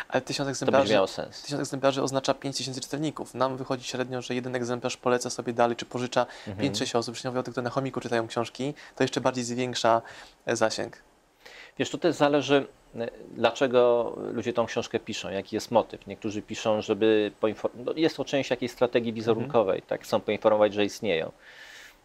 ale 0.08 0.22
tysiąc 0.22 0.50
egzemplarzy, 0.50 0.94
to 0.94 1.08
sens. 1.08 1.42
tysiąc 1.42 1.62
egzemplarzy 1.62 2.04
oznacza 2.04 2.34
5000 2.34 2.82
czytelników. 2.82 3.34
Nam 3.34 3.58
wychodzi 3.58 3.84
średnio, 3.84 4.22
że 4.22 4.36
jeden 4.36 4.56
egzemplarz 4.56 4.98
poleca 4.98 5.30
sobie 5.30 5.54
dalej, 5.54 5.76
czy 5.76 5.86
pożycza 5.86 6.26
mhm. 6.48 6.74
5-6 6.74 6.98
osób. 6.98 7.16
Już 7.16 7.24
nie 7.24 7.30
mówię 7.30 7.40
o 7.40 7.44
tych, 7.44 7.52
które 7.52 7.64
na 7.64 7.70
chomiku 7.70 8.02
czytają 8.02 8.28
książki. 8.28 8.74
To 8.96 9.04
jeszcze 9.04 9.22
bardziej 9.22 9.44
zwiększa 9.44 10.02
e, 10.46 10.56
zasięg. 10.56 10.98
Wiesz, 11.80 11.90
to 11.90 11.98
też 11.98 12.16
zależy, 12.16 12.68
e, 12.96 13.10
dlaczego 13.36 14.14
ludzie 14.34 14.54
tą 14.54 14.66
książkę 14.66 15.00
piszą, 15.00 15.30
jaki 15.30 15.56
jest 15.56 15.72
motyw. 15.72 16.08
Niektórzy 16.08 16.42
piszą, 16.42 16.82
żeby 16.82 17.32
poinformować, 17.40 17.96
no 17.96 18.02
jest 18.02 18.18
to 18.18 18.26
część 18.26 18.50
jakiejś 18.50 18.72
strategii 18.72 19.14
wizerunkowej, 19.14 19.76
mhm. 19.76 19.90
tak, 19.90 20.04
chcą 20.04 20.20
poinformować, 20.20 20.74
że 20.74 20.86
istnieją. 20.86 21.32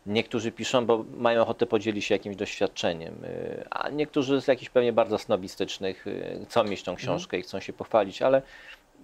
Niektórzy 0.06 0.52
piszą, 0.52 0.86
bo 0.86 1.04
mają 1.16 1.42
ochotę 1.42 1.66
podzielić 1.66 2.04
się 2.04 2.14
jakimś 2.14 2.36
doświadczeniem, 2.36 3.24
y, 3.24 3.64
a 3.70 3.88
niektórzy 3.88 4.40
z 4.40 4.48
jakichś 4.48 4.70
pewnie 4.70 4.92
bardzo 4.92 5.18
snobistycznych 5.18 6.06
y, 6.06 6.46
chcą 6.48 6.64
mieć 6.64 6.82
tą 6.82 6.96
książkę 6.96 7.38
i 7.38 7.42
chcą 7.42 7.60
się 7.60 7.72
pochwalić, 7.72 8.22
ale 8.22 8.42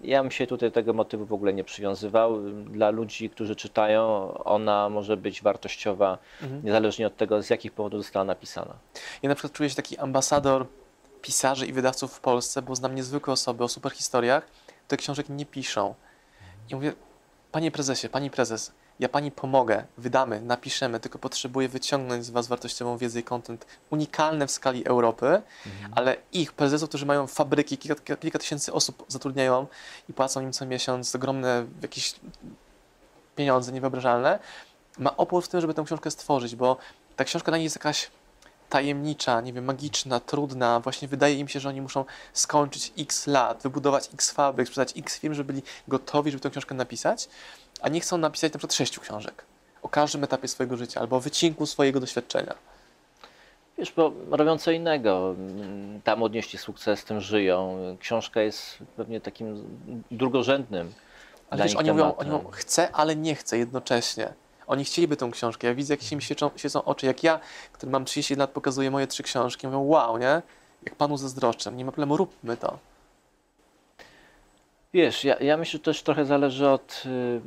ja 0.02 0.22
bym 0.22 0.30
się 0.30 0.46
tutaj 0.46 0.72
tego 0.72 0.92
motywu 0.92 1.26
w 1.26 1.32
ogóle 1.32 1.52
nie 1.52 1.64
przywiązywał. 1.64 2.40
Dla 2.50 2.90
ludzi, 2.90 3.30
którzy 3.30 3.56
czytają, 3.56 4.34
ona 4.44 4.88
może 4.88 5.16
być 5.16 5.42
wartościowa, 5.42 6.18
mhm. 6.42 6.64
niezależnie 6.64 7.06
od 7.06 7.16
tego, 7.16 7.42
z 7.42 7.50
jakich 7.50 7.72
powodów 7.72 8.02
została 8.02 8.24
napisana. 8.24 8.74
Ja 9.22 9.28
na 9.28 9.34
przykład 9.34 9.52
czuję 9.52 9.70
się 9.70 9.76
taki 9.76 9.98
ambasador 9.98 10.66
pisarzy 11.22 11.66
i 11.66 11.72
wydawców 11.72 12.12
w 12.12 12.20
Polsce, 12.20 12.62
bo 12.62 12.74
znam 12.74 12.94
niezwykłe 12.94 13.32
osoby 13.32 13.64
o 13.64 13.68
super 13.68 13.92
historiach, 13.92 14.46
które 14.86 14.98
książek 14.98 15.28
nie 15.28 15.46
piszą. 15.46 15.94
I 16.70 16.74
mówię, 16.74 16.92
panie 17.52 17.70
prezesie, 17.70 18.08
pani 18.08 18.30
prezes, 18.30 18.72
ja 19.00 19.08
pani 19.08 19.30
pomogę, 19.30 19.84
wydamy, 19.98 20.40
napiszemy, 20.40 21.00
tylko 21.00 21.18
potrzebuję 21.18 21.68
wyciągnąć 21.68 22.24
z 22.24 22.30
was 22.30 22.46
wartościową 22.46 22.98
wiedzę 22.98 23.20
i 23.20 23.22
kontent 23.22 23.66
unikalny 23.90 24.46
w 24.46 24.50
skali 24.50 24.86
Europy, 24.86 25.26
mhm. 25.26 25.92
ale 25.94 26.16
ich 26.32 26.52
prezesów, 26.52 26.88
którzy 26.88 27.06
mają 27.06 27.26
fabryki, 27.26 27.78
kilka, 27.78 28.16
kilka 28.16 28.38
tysięcy 28.38 28.72
osób 28.72 29.04
zatrudniają 29.08 29.66
i 30.08 30.12
płacą 30.12 30.40
im 30.40 30.52
co 30.52 30.66
miesiąc 30.66 31.14
ogromne 31.14 31.66
jakieś 31.82 32.14
pieniądze 33.36 33.72
niewyobrażalne, 33.72 34.38
ma 34.98 35.16
opór 35.16 35.44
w 35.44 35.48
tym, 35.48 35.60
żeby 35.60 35.74
tę 35.74 35.84
książkę 35.84 36.10
stworzyć, 36.10 36.56
bo 36.56 36.76
ta 37.16 37.24
książka 37.24 37.52
dla 37.52 37.58
nich 37.58 37.64
jest 37.64 37.76
jakaś 37.76 38.10
tajemnicza, 38.68 39.40
nie 39.40 39.52
wiem, 39.52 39.64
magiczna, 39.64 40.20
trudna. 40.20 40.80
Właśnie 40.80 41.08
wydaje 41.08 41.34
im 41.34 41.48
się, 41.48 41.60
że 41.60 41.68
oni 41.68 41.80
muszą 41.80 42.04
skończyć 42.32 42.92
x 42.98 43.26
lat, 43.26 43.62
wybudować 43.62 44.10
x 44.14 44.30
fabryk, 44.30 44.68
sprzedać 44.68 44.92
x 44.96 45.18
firm, 45.18 45.34
żeby 45.34 45.52
byli 45.52 45.62
gotowi, 45.88 46.30
żeby 46.30 46.40
tę 46.40 46.50
książkę 46.50 46.74
napisać 46.74 47.28
a 47.80 47.88
nie 47.88 48.00
chcą 48.00 48.18
napisać 48.18 48.52
na 48.52 48.58
przykład 48.58 48.74
sześciu 48.74 49.00
książek 49.00 49.44
o 49.82 49.88
każdym 49.88 50.24
etapie 50.24 50.48
swojego 50.48 50.76
życia 50.76 51.00
albo 51.00 51.16
o 51.16 51.20
wycinku 51.20 51.66
swojego 51.66 52.00
doświadczenia. 52.00 52.54
Wiesz, 53.78 53.92
bo 53.92 54.12
robią 54.30 54.58
co 54.58 54.70
innego. 54.70 55.34
Tam 56.04 56.22
odnieśli 56.22 56.58
sukces, 56.58 57.04
tym 57.04 57.20
żyją. 57.20 57.78
Książka 58.00 58.40
jest 58.40 58.78
pewnie 58.96 59.20
takim 59.20 59.64
drugorzędnym. 60.10 60.92
Ale 61.50 61.64
wiesz, 61.64 61.76
oni 61.76 61.90
mówią, 61.90 62.14
oni 62.16 62.30
mówią, 62.30 62.50
chcę, 62.50 62.92
ale 62.92 63.16
nie 63.16 63.34
chcę 63.34 63.58
jednocześnie. 63.58 64.32
Oni 64.66 64.84
chcieliby 64.84 65.16
tę 65.16 65.30
książkę. 65.32 65.66
Ja 65.66 65.74
widzę, 65.74 65.94
jak 65.94 66.02
się 66.02 66.16
mi 66.16 66.22
świecą, 66.22 66.50
świecą 66.56 66.84
oczy. 66.84 67.06
Jak 67.06 67.22
ja, 67.22 67.40
który 67.72 67.92
mam 67.92 68.04
30 68.04 68.34
lat, 68.34 68.50
pokazuję 68.50 68.90
moje 68.90 69.06
trzy 69.06 69.22
książki, 69.22 69.66
mówią, 69.66 69.80
wow, 69.80 70.18
nie? 70.18 70.42
Jak 70.82 70.94
panu 70.96 71.16
zazdroszczę. 71.16 71.72
Nie 71.72 71.84
ma 71.84 71.92
problemu, 71.92 72.16
róbmy 72.16 72.56
to. 72.56 72.78
Wiesz, 74.94 75.24
ja, 75.24 75.36
ja 75.40 75.56
myślę, 75.56 75.72
że 75.72 75.78
też 75.78 76.02
trochę 76.02 76.24
zależy 76.24 76.68
od 76.68 77.02
y, 77.06 77.40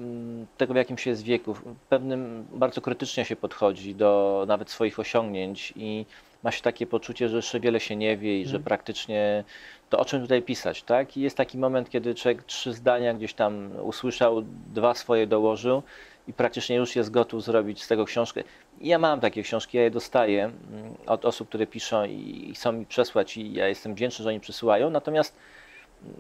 tego, 0.58 0.74
w 0.74 0.78
jakim 0.78 0.98
się 0.98 1.10
jest 1.10 1.24
wieku. 1.24 1.56
Pewnym 1.90 2.48
bardzo 2.54 2.82
krytycznie 2.82 3.26
się 3.26 3.36
podchodzi 3.36 3.96
do 3.96 4.44
nawet 4.48 4.70
swoich 4.70 5.00
osiągnięć 5.00 5.74
i 5.76 6.06
ma 6.44 6.52
się 6.52 6.62
takie 6.62 6.88
poczucie, 6.88 7.30
że 7.30 7.36
jeszcze 7.36 7.60
wiele 7.60 7.80
się 7.80 7.96
nie 7.96 8.18
wie 8.18 8.42
i 8.42 8.46
że 8.46 8.50
mhm. 8.50 8.64
praktycznie 8.64 9.44
to 9.90 10.00
o 10.00 10.06
czym 10.06 10.22
tutaj 10.22 10.42
pisać, 10.42 10.84
tak? 10.84 11.18
I 11.18 11.22
jest 11.22 11.38
taki 11.38 11.58
moment, 11.58 11.90
kiedy 11.90 12.16
człowiek 12.16 12.44
trzy 12.44 12.74
zdania 12.74 13.14
gdzieś 13.14 13.34
tam 13.34 13.72
usłyszał, 13.82 14.42
dwa 14.74 14.94
swoje 14.94 15.28
dołożył 15.28 15.84
i 16.28 16.34
praktycznie 16.34 16.76
już 16.76 16.96
jest 16.96 17.12
gotów 17.12 17.44
zrobić 17.44 17.84
z 17.84 17.88
tego 17.88 18.06
książkę. 18.06 18.44
Ja 18.82 19.00
mam 19.00 19.20
takie 19.20 19.44
książki, 19.44 19.78
ja 19.78 19.84
je 19.84 19.92
dostaję 19.92 20.44
mm, 20.44 20.96
od 21.08 21.26
osób, 21.26 21.50
które 21.50 21.68
piszą 21.68 22.06
i 22.06 22.54
chcą 22.56 22.72
mi 22.72 22.86
przesłać 22.86 23.38
i 23.38 23.54
ja 23.54 23.68
jestem 23.68 23.96
wdzięczny, 23.96 24.24
że 24.24 24.30
oni 24.30 24.40
przysyłają, 24.40 24.90
natomiast 24.90 25.36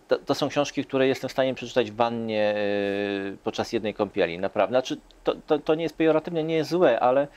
to, 0.07 0.17
to, 0.17 0.35
są 0.35 0.49
książki, 0.49 0.85
które 0.85 1.07
jestem 1.07 1.27
w 1.27 1.31
stanie 1.31 1.55
przeczytać 1.55 1.91
w 1.91 1.95
wannie 1.95 2.55
yy, 3.25 3.37
podczas 3.43 3.73
jednej 3.73 3.93
kąpieli, 3.93 4.39
naprawdę. 4.39 4.73
Znaczy, 4.73 4.97
to, 5.23 5.35
to, 5.47 5.59
to 5.59 5.75
nie 5.75 5.83
jest 5.83 5.97
pejoratywne, 5.97 6.43
nie 6.43 6.55
jest 6.55 6.69
złe, 6.69 6.99
ale 6.99 7.27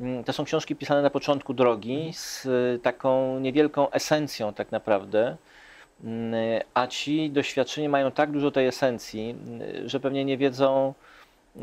yy, 0.00 0.24
to 0.24 0.32
są 0.32 0.44
książki 0.44 0.76
pisane 0.76 1.02
na 1.02 1.10
początku 1.10 1.54
drogi 1.54 1.94
mhm. 1.94 2.12
z 2.12 2.44
yy, 2.44 2.80
taką 2.82 3.40
niewielką 3.40 3.90
esencją 3.90 4.52
tak 4.52 4.72
naprawdę, 4.72 5.36
mm, 6.04 6.34
a 6.74 6.86
ci 6.86 7.30
doświadczeni 7.30 7.88
mają 7.88 8.10
tak 8.10 8.30
dużo 8.30 8.50
tej 8.50 8.66
esencji, 8.66 9.36
y, 9.84 9.88
że 9.88 10.00
pewnie 10.00 10.24
nie 10.24 10.38
wiedzą, 10.38 10.94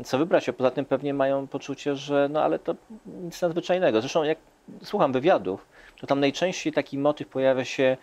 co 0.04 0.18
wybrać, 0.18 0.48
a 0.48 0.52
poza 0.52 0.70
tym 0.70 0.84
pewnie 0.84 1.14
mają 1.14 1.46
poczucie, 1.46 1.96
że 1.96 2.28
no 2.30 2.42
ale 2.42 2.58
to 2.58 2.74
nic 3.06 3.42
nadzwyczajnego. 3.42 4.00
Zresztą 4.00 4.22
jak 4.22 4.38
słucham 4.82 5.12
wywiadów, 5.12 5.66
to 6.00 6.06
tam 6.06 6.20
najczęściej 6.20 6.72
taki 6.72 6.98
motyw 6.98 7.28
pojawia 7.28 7.64
się 7.64 7.96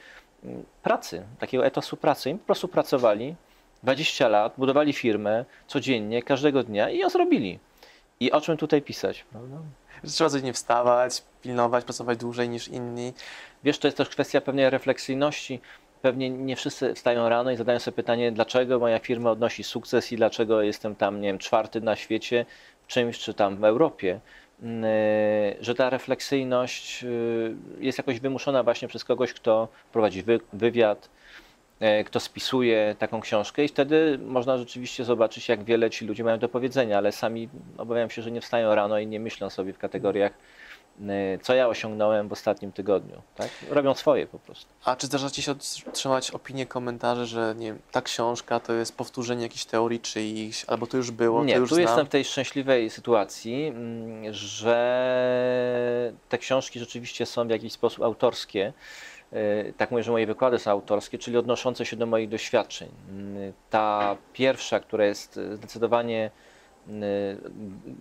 pracy, 0.83 1.23
takiego 1.39 1.65
etosu 1.65 1.97
pracy. 1.97 2.29
Im 2.29 2.39
po 2.39 2.45
prostu 2.45 2.67
pracowali 2.67 3.35
20 3.83 4.27
lat, 4.27 4.53
budowali 4.57 4.93
firmę 4.93 5.45
codziennie, 5.67 6.23
każdego 6.23 6.63
dnia 6.63 6.89
i 6.89 6.97
ją 6.97 7.09
zrobili. 7.09 7.59
I 8.19 8.31
o 8.31 8.41
czym 8.41 8.57
tutaj 8.57 8.81
pisać, 8.81 9.25
prawda? 9.31 9.57
Że 10.03 10.11
trzeba 10.11 10.29
codziennie 10.29 10.53
wstawać, 10.53 11.23
pilnować, 11.41 11.85
pracować 11.85 12.17
dłużej 12.17 12.49
niż 12.49 12.67
inni. 12.67 13.13
Wiesz, 13.63 13.79
to 13.79 13.87
jest 13.87 13.97
też 13.97 14.09
kwestia 14.09 14.41
pewnej 14.41 14.69
refleksyjności. 14.69 15.59
Pewnie 16.07 16.29
nie 16.29 16.55
wszyscy 16.55 16.93
wstają 16.93 17.29
rano 17.29 17.51
i 17.51 17.55
zadają 17.55 17.79
sobie 17.79 17.95
pytanie, 17.95 18.31
dlaczego 18.31 18.79
moja 18.79 18.99
firma 18.99 19.31
odnosi 19.31 19.63
sukces 19.63 20.11
i 20.11 20.15
dlaczego 20.15 20.61
jestem 20.61 20.95
tam, 20.95 21.21
nie 21.21 21.27
wiem, 21.27 21.37
czwarty 21.37 21.81
na 21.81 21.95
świecie 21.95 22.45
w 22.83 22.87
czymś, 22.87 23.19
czy 23.19 23.33
tam 23.33 23.57
w 23.57 23.63
Europie. 23.63 24.19
Mm, 24.61 24.83
e, 24.85 25.63
że 25.63 25.75
ta 25.75 25.89
refleksyjność 25.89 27.03
y, 27.03 27.55
jest 27.79 27.97
jakoś 27.97 28.19
wymuszona 28.19 28.63
właśnie 28.63 28.87
przez 28.87 29.03
kogoś, 29.03 29.33
kto 29.33 29.67
prowadzi 29.91 30.23
wywiad, 30.53 31.09
e, 31.79 32.03
kto 32.03 32.19
spisuje 32.19 32.95
taką 32.99 33.21
książkę 33.21 33.63
i 33.63 33.67
wtedy 33.67 34.19
można 34.25 34.57
rzeczywiście 34.57 35.03
zobaczyć, 35.03 35.49
jak 35.49 35.63
wiele 35.63 35.89
ci 35.89 36.05
ludzie 36.05 36.23
mają 36.23 36.39
do 36.39 36.49
powiedzenia, 36.49 36.97
ale 36.97 37.11
sami 37.11 37.49
obawiam 37.77 38.09
się, 38.09 38.21
że 38.21 38.31
nie 38.31 38.41
wstają 38.41 38.75
rano 38.75 38.99
i 38.99 39.07
nie 39.07 39.19
myślą 39.19 39.49
sobie 39.49 39.73
w 39.73 39.77
kategoriach 39.77 40.31
Y, 40.31 40.56
co 41.41 41.53
ja 41.53 41.67
osiągnąłem 41.67 42.27
w 42.27 42.31
ostatnim 42.31 42.71
tygodniu. 42.71 43.21
Tak? 43.35 43.49
Robią 43.69 43.93
swoje 43.93 44.27
po 44.27 44.39
prostu. 44.39 44.73
A 44.85 44.95
czy 44.95 45.07
zdarza 45.07 45.29
Ci 45.29 45.41
się 45.41 45.55
otrzymać 45.87 46.31
opinie, 46.31 46.65
komentarze, 46.65 47.25
że 47.25 47.55
nie 47.57 47.67
wiem, 47.67 47.79
ta 47.91 48.01
książka 48.01 48.59
to 48.59 48.73
jest 48.73 48.97
powtórzenie 48.97 49.43
jakiejś 49.43 49.65
teorii 49.65 49.99
czyichś, 49.99 50.65
albo 50.67 50.87
to 50.87 50.97
już 50.97 51.11
było, 51.11 51.43
nie, 51.43 51.53
to 51.53 51.59
już 51.59 51.69
tu 51.69 51.75
znam. 51.75 51.87
jestem 51.87 52.05
w 52.05 52.09
tej 52.09 52.25
szczęśliwej 52.25 52.89
sytuacji, 52.89 53.67
mm, 53.67 54.33
że 54.33 56.13
te 56.29 56.37
książki 56.37 56.79
rzeczywiście 56.79 57.25
są 57.25 57.47
w 57.47 57.49
jakiś 57.49 57.73
sposób 57.73 58.03
autorskie 58.03 58.73
tak 59.77 59.91
mówię, 59.91 60.03
że 60.03 60.11
moje 60.11 60.27
wykłady 60.27 60.59
są 60.59 60.71
autorskie, 60.71 61.17
czyli 61.17 61.37
odnoszące 61.37 61.85
się 61.85 61.95
do 61.95 62.05
moich 62.05 62.29
doświadczeń. 62.29 62.89
Mm, 63.09 63.53
ta 63.69 64.17
pierwsza, 64.33 64.79
która 64.79 65.05
jest 65.05 65.39
zdecydowanie 65.53 66.31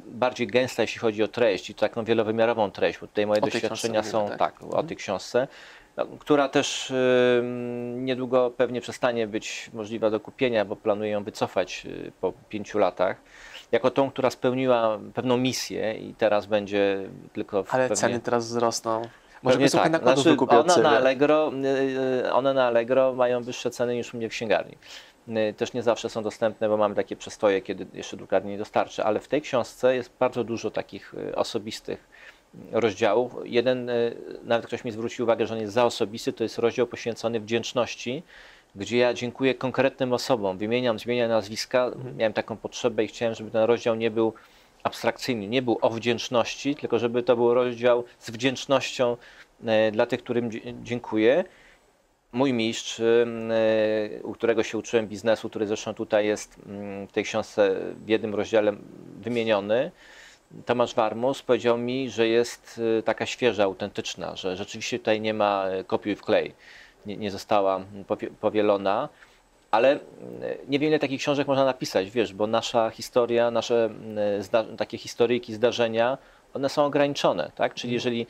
bardziej 0.07 0.46
gęsta, 0.46 0.83
jeśli 0.83 1.01
chodzi 1.01 1.22
o 1.22 1.29
treść 1.29 1.70
i 1.70 1.75
taką 1.75 2.05
wielowymiarową 2.05 2.70
treść, 2.70 2.99
bo 2.99 3.07
tutaj 3.07 3.27
moje 3.27 3.40
o 3.40 3.44
doświadczenia 3.44 4.03
są 4.03 4.29
tak, 4.29 4.38
tak 4.38 4.62
o 4.62 4.66
mhm. 4.66 4.87
tej 4.87 4.96
książce, 4.96 5.49
no, 5.96 6.07
która 6.18 6.49
też 6.49 6.92
niedługo 7.94 8.51
pewnie 8.51 8.81
przestanie 8.81 9.27
być 9.27 9.70
możliwa 9.75 10.11
do 10.11 10.20
kupienia, 10.20 10.64
bo 10.64 10.77
planuję 10.77 11.11
ją 11.11 11.25
wycofać 11.25 11.87
y, 11.87 12.12
po 12.20 12.33
pięciu 12.49 12.79
latach 12.79 13.16
jako 13.72 13.90
tą, 13.90 14.11
która 14.11 14.31
spełniła 14.31 14.99
pewną 15.14 15.37
misję 15.37 15.94
i 15.94 16.14
teraz 16.14 16.46
będzie 16.46 17.09
tylko 17.33 17.64
w 17.64 17.75
Ale 17.75 17.83
pewnie... 17.83 17.96
ceny 17.96 18.20
teraz 18.20 18.46
wzrosną. 18.46 19.03
Może 19.42 19.59
nie 19.59 19.70
tak. 19.70 20.03
Znaczy, 20.03 20.37
one, 20.49 20.83
na 20.83 20.90
Allegro, 20.90 21.53
y, 21.64 21.66
y, 22.27 22.33
one 22.33 22.55
na 22.55 22.66
Allegro 22.66 23.12
mają 23.12 23.42
wyższe 23.42 23.70
ceny 23.70 23.94
niż 23.94 24.14
u 24.14 24.16
mnie 24.16 24.29
w 24.29 24.33
księgarni. 24.33 24.77
Y, 25.28 25.54
też 25.54 25.72
nie 25.72 25.82
zawsze 25.82 26.10
są 26.10 26.22
dostępne, 26.22 26.68
bo 26.68 26.76
mamy 26.76 26.94
takie 26.94 27.16
przestoje, 27.16 27.62
kiedy 27.62 27.86
jeszcze 27.94 28.16
drukarnia 28.16 28.50
nie 28.50 28.58
dostarczy, 28.58 29.04
ale 29.04 29.20
w 29.20 29.28
tej 29.28 29.42
książce 29.42 29.96
jest 29.96 30.10
bardzo 30.18 30.44
dużo 30.44 30.70
takich 30.70 31.14
osobistych 31.34 32.08
rozdziałów. 32.72 33.32
Jeden, 33.44 33.90
nawet 34.44 34.66
ktoś 34.66 34.84
mi 34.84 34.92
zwrócił 34.92 35.24
uwagę, 35.24 35.46
że 35.46 35.54
on 35.54 35.60
jest 35.60 35.72
za 35.72 35.84
osobisty, 35.84 36.32
to 36.32 36.42
jest 36.42 36.58
rozdział 36.58 36.86
poświęcony 36.86 37.40
wdzięczności 37.40 38.22
gdzie 38.76 38.98
ja 38.98 39.14
dziękuję 39.14 39.54
konkretnym 39.54 40.12
osobom, 40.12 40.58
wymieniam, 40.58 40.98
zmieniam 40.98 41.28
nazwiska. 41.28 41.84
Mhm. 41.84 42.16
Miałem 42.16 42.32
taką 42.32 42.56
potrzebę 42.56 43.04
i 43.04 43.08
chciałem, 43.08 43.34
żeby 43.34 43.50
ten 43.50 43.62
rozdział 43.62 43.94
nie 43.94 44.10
był 44.10 44.32
abstrakcyjny, 44.82 45.46
nie 45.46 45.62
był 45.62 45.78
o 45.80 45.90
wdzięczności, 45.90 46.74
tylko 46.74 46.98
żeby 46.98 47.22
to 47.22 47.36
był 47.36 47.54
rozdział 47.54 48.04
z 48.18 48.30
wdzięcznością 48.30 49.16
dla 49.92 50.06
tych, 50.06 50.22
którym 50.22 50.50
dziękuję. 50.82 51.44
Mój 52.32 52.52
mistrz, 52.52 53.00
e, 53.00 53.26
u 54.22 54.32
którego 54.32 54.62
się 54.62 54.78
uczyłem 54.78 55.08
biznesu, 55.08 55.48
który 55.48 55.66
zresztą 55.66 55.94
tutaj 55.94 56.26
jest 56.26 56.56
w 57.08 57.12
tej 57.12 57.24
książce 57.24 57.76
w 58.04 58.08
jednym 58.08 58.34
rozdziale 58.34 58.72
wymieniony, 59.20 59.90
Tomasz 60.66 60.94
Warmus 60.94 61.42
powiedział 61.42 61.78
mi, 61.78 62.10
że 62.10 62.28
jest 62.28 62.80
e, 62.98 63.02
taka 63.02 63.26
świeża, 63.26 63.64
autentyczna, 63.64 64.36
że 64.36 64.56
rzeczywiście 64.56 64.98
tutaj 64.98 65.20
nie 65.20 65.34
ma 65.34 65.66
kopiuj 65.86 66.16
w 66.16 66.22
klej 66.22 66.54
nie, 67.06 67.16
nie 67.16 67.30
została 67.30 67.80
powielona. 68.40 69.08
Ale 69.70 69.98
nie 70.68 70.78
wiem, 70.78 70.88
ile 70.88 70.98
takich 70.98 71.20
książek 71.20 71.46
można 71.48 71.64
napisać, 71.64 72.10
wiesz, 72.10 72.34
bo 72.34 72.46
nasza 72.46 72.90
historia, 72.90 73.50
nasze 73.50 73.90
takie 74.78 74.98
historyjki, 74.98 75.54
zdarzenia, 75.54 76.18
one 76.54 76.68
są 76.68 76.84
ograniczone, 76.84 77.50
tak? 77.54 77.74
Czyli 77.74 77.94
mhm. 77.94 77.94
jeżeli 77.94 78.26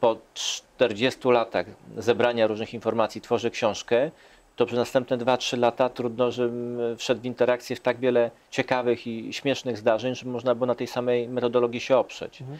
po 0.00 0.16
40 0.34 1.28
latach 1.28 1.66
zebrania 1.96 2.46
różnych 2.46 2.74
informacji 2.74 3.20
tworzę 3.20 3.50
książkę, 3.50 4.10
to 4.56 4.66
przez 4.66 4.78
następne 4.78 5.18
2-3 5.18 5.58
lata 5.58 5.88
trudno, 5.88 6.30
żebym 6.30 6.78
wszedł 6.96 7.20
w 7.20 7.24
interakcję 7.24 7.76
w 7.76 7.80
tak 7.80 7.98
wiele 7.98 8.30
ciekawych 8.50 9.06
i 9.06 9.32
śmiesznych 9.32 9.78
zdarzeń, 9.78 10.14
żeby 10.14 10.30
można 10.30 10.54
było 10.54 10.66
na 10.66 10.74
tej 10.74 10.86
samej 10.86 11.28
metodologii 11.28 11.80
się 11.80 11.96
oprzeć. 11.96 12.40
Mhm 12.40 12.58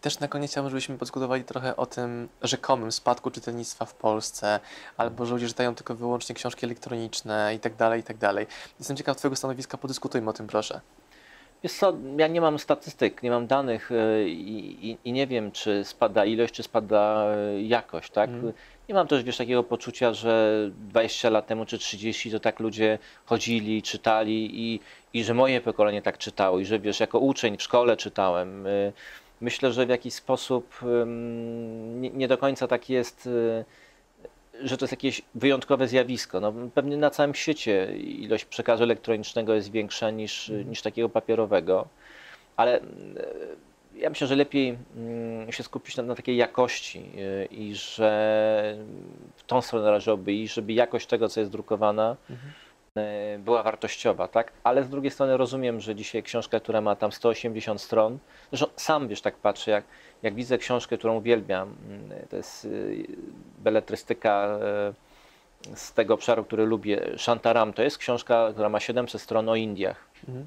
też 0.00 0.20
na 0.20 0.28
koniec 0.28 0.50
chciałbym, 0.50 0.70
żebyśmy 0.70 0.98
podyskutowali 0.98 1.44
trochę 1.44 1.76
o 1.76 1.86
tym 1.86 2.28
rzekomym 2.42 2.92
spadku 2.92 3.30
czytelnictwa 3.30 3.84
w 3.84 3.94
Polsce, 3.94 4.60
albo 4.96 5.26
że 5.26 5.34
ludzie 5.34 5.48
czytają 5.48 5.74
tylko 5.74 5.94
wyłącznie 5.94 6.34
książki 6.34 6.66
elektroniczne 6.66 7.54
i 7.54 7.58
tak 7.58 7.76
dalej, 7.76 8.00
i 8.00 8.02
tak 8.02 8.16
dalej. 8.16 8.46
Jestem 8.78 8.96
ciekaw 8.96 9.16
Twojego 9.16 9.36
stanowiska, 9.36 9.78
podyskutujmy 9.78 10.30
o 10.30 10.32
tym 10.32 10.46
proszę. 10.46 10.80
Wiesz 11.62 11.72
co, 11.72 11.96
ja 12.18 12.26
nie 12.26 12.40
mam 12.40 12.58
statystyk, 12.58 13.22
nie 13.22 13.30
mam 13.30 13.46
danych 13.46 13.90
y, 13.90 14.28
i, 14.28 14.90
i, 14.90 14.98
i 15.04 15.12
nie 15.12 15.26
wiem, 15.26 15.52
czy 15.52 15.84
spada 15.84 16.24
ilość, 16.24 16.54
czy 16.54 16.62
spada 16.62 17.32
y, 17.56 17.62
jakość, 17.62 18.10
tak? 18.10 18.30
Mm. 18.30 18.52
Nie 18.88 18.94
mam 18.94 19.06
też, 19.06 19.22
wiesz, 19.22 19.36
takiego 19.36 19.62
poczucia, 19.62 20.12
że 20.12 20.56
20 20.88 21.30
lat 21.30 21.46
temu 21.46 21.66
czy 21.66 21.78
30 21.78 22.30
to 22.30 22.40
tak 22.40 22.60
ludzie 22.60 22.98
chodzili, 23.24 23.82
czytali 23.82 24.50
i, 24.52 24.80
i 25.12 25.24
że 25.24 25.34
moje 25.34 25.60
pokolenie 25.60 26.02
tak 26.02 26.18
czytało 26.18 26.58
i 26.58 26.64
że, 26.64 26.78
wiesz, 26.78 27.00
jako 27.00 27.18
uczeń 27.18 27.56
w 27.56 27.62
szkole 27.62 27.96
czytałem. 27.96 28.66
Y, 28.66 28.92
myślę, 29.40 29.72
że 29.72 29.86
w 29.86 29.88
jakiś 29.88 30.14
sposób 30.14 30.80
nie, 31.86 32.10
nie 32.10 32.28
do 32.28 32.38
końca 32.38 32.66
tak 32.66 32.90
jest, 32.90 33.28
że 34.62 34.76
to 34.76 34.84
jest 34.84 34.92
jakieś 34.92 35.22
wyjątkowe 35.34 35.88
zjawisko. 35.88 36.40
No, 36.40 36.52
pewnie 36.74 36.96
na 36.96 37.10
całym 37.10 37.34
świecie 37.34 37.96
ilość 37.96 38.44
przekazu 38.44 38.82
elektronicznego 38.82 39.54
jest 39.54 39.70
większa 39.70 40.10
niż, 40.10 40.50
mhm. 40.50 40.70
niż 40.70 40.82
takiego 40.82 41.08
papierowego, 41.08 41.88
ale 42.56 42.80
y, 42.80 42.82
ja 43.94 44.10
myślę, 44.10 44.26
że 44.26 44.36
lepiej 44.36 44.78
mm, 44.96 45.52
się 45.52 45.62
skupić 45.62 45.96
na, 45.96 46.02
na 46.02 46.14
takiej 46.14 46.36
jakości 46.36 46.98
y, 46.98 47.48
i 47.50 47.74
że 47.74 48.78
w 49.36 49.42
tą 49.42 49.62
stronę 49.62 49.84
należałoby 49.84 50.32
iść, 50.32 50.54
żeby 50.54 50.72
jakość 50.72 51.06
tego, 51.06 51.28
co 51.28 51.40
jest 51.40 51.52
drukowana, 51.52 52.16
mhm 52.30 52.52
E, 52.96 53.38
była 53.38 53.62
wartościowa, 53.62 54.28
tak? 54.28 54.52
Ale 54.64 54.84
z 54.84 54.88
drugiej 54.88 55.10
strony 55.10 55.36
rozumiem, 55.36 55.80
że 55.80 55.94
dzisiaj 55.94 56.22
książka, 56.22 56.60
która 56.60 56.80
ma 56.80 56.96
tam 56.96 57.12
180 57.12 57.80
stron, 57.80 58.18
zresztą 58.52 58.66
sam 58.76 59.08
wiesz, 59.08 59.20
tak 59.20 59.36
patrzę, 59.36 59.70
jak, 59.70 59.84
jak 60.22 60.34
widzę 60.34 60.58
książkę, 60.58 60.98
którą 60.98 61.16
uwielbiam, 61.16 61.74
mm, 61.88 62.26
to 62.30 62.36
jest 62.36 62.64
y, 62.64 63.06
beletrystyka 63.58 64.58
e, 64.62 65.76
z 65.76 65.92
tego 65.92 66.14
obszaru, 66.14 66.44
który 66.44 66.66
lubię, 66.66 67.00
Shantaram, 67.16 67.72
to 67.72 67.82
jest 67.82 67.98
książka, 67.98 68.48
która 68.52 68.68
ma 68.68 68.80
700 68.80 69.20
stron 69.20 69.48
o 69.48 69.56
Indiach. 69.56 70.04
Mhm. 70.28 70.46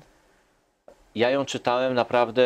Ja 1.16 1.30
ją 1.30 1.46
czytałem 1.46 1.94
naprawdę 1.94 2.44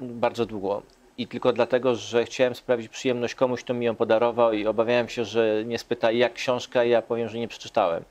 bardzo 0.00 0.46
długo. 0.46 0.82
I 1.18 1.26
tylko 1.26 1.52
dlatego, 1.52 1.94
że 1.94 2.24
chciałem 2.24 2.54
sprawić 2.54 2.88
przyjemność 2.88 3.34
komuś, 3.34 3.64
kto 3.64 3.74
mi 3.74 3.86
ją 3.86 3.96
podarował 3.96 4.52
i 4.52 4.66
obawiałem 4.66 5.08
się, 5.08 5.24
że 5.24 5.64
nie 5.64 5.78
spyta 5.78 6.12
jak 6.12 6.32
książka 6.32 6.84
i 6.84 6.90
ja 6.90 7.02
powiem, 7.02 7.28
że 7.28 7.38
nie 7.38 7.48
przeczytałem 7.48 8.04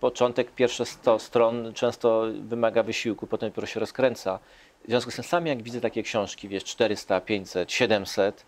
początek, 0.00 0.50
pierwsze 0.50 0.86
100 0.86 1.18
stron 1.18 1.72
często 1.74 2.24
wymaga 2.40 2.82
wysiłku, 2.82 3.26
potem 3.26 3.50
dopiero 3.50 3.66
się 3.66 3.80
rozkręca. 3.80 4.38
W 4.84 4.88
związku 4.88 5.10
z 5.10 5.14
tym 5.14 5.24
sam 5.24 5.46
jak 5.46 5.62
widzę 5.62 5.80
takie 5.80 6.02
książki, 6.02 6.48
wiesz, 6.48 6.64
400, 6.64 7.20
500, 7.20 7.72
700, 7.72 8.46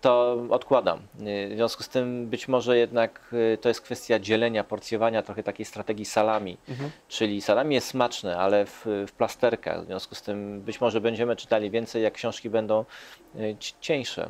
to 0.00 0.42
odkładam. 0.50 1.00
W 1.14 1.54
związku 1.54 1.82
z 1.82 1.88
tym 1.88 2.26
być 2.26 2.48
może 2.48 2.78
jednak 2.78 3.20
y, 3.32 3.58
to 3.58 3.68
jest 3.68 3.80
kwestia 3.80 4.18
dzielenia, 4.18 4.64
porcjowania 4.64 5.22
trochę 5.22 5.42
takiej 5.42 5.66
strategii 5.66 6.04
salami. 6.04 6.56
Mhm. 6.68 6.90
Czyli 7.08 7.40
salami 7.40 7.74
jest 7.74 7.86
smaczne, 7.86 8.36
ale 8.36 8.66
w, 8.66 8.86
w 9.08 9.12
plasterkach. 9.12 9.82
W 9.82 9.86
związku 9.86 10.14
z 10.14 10.22
tym 10.22 10.60
być 10.60 10.80
może 10.80 11.00
będziemy 11.00 11.36
czytali 11.36 11.70
więcej, 11.70 12.02
jak 12.02 12.14
książki 12.14 12.50
będą 12.50 12.84
y, 13.36 13.56
cieńsze. 13.80 14.28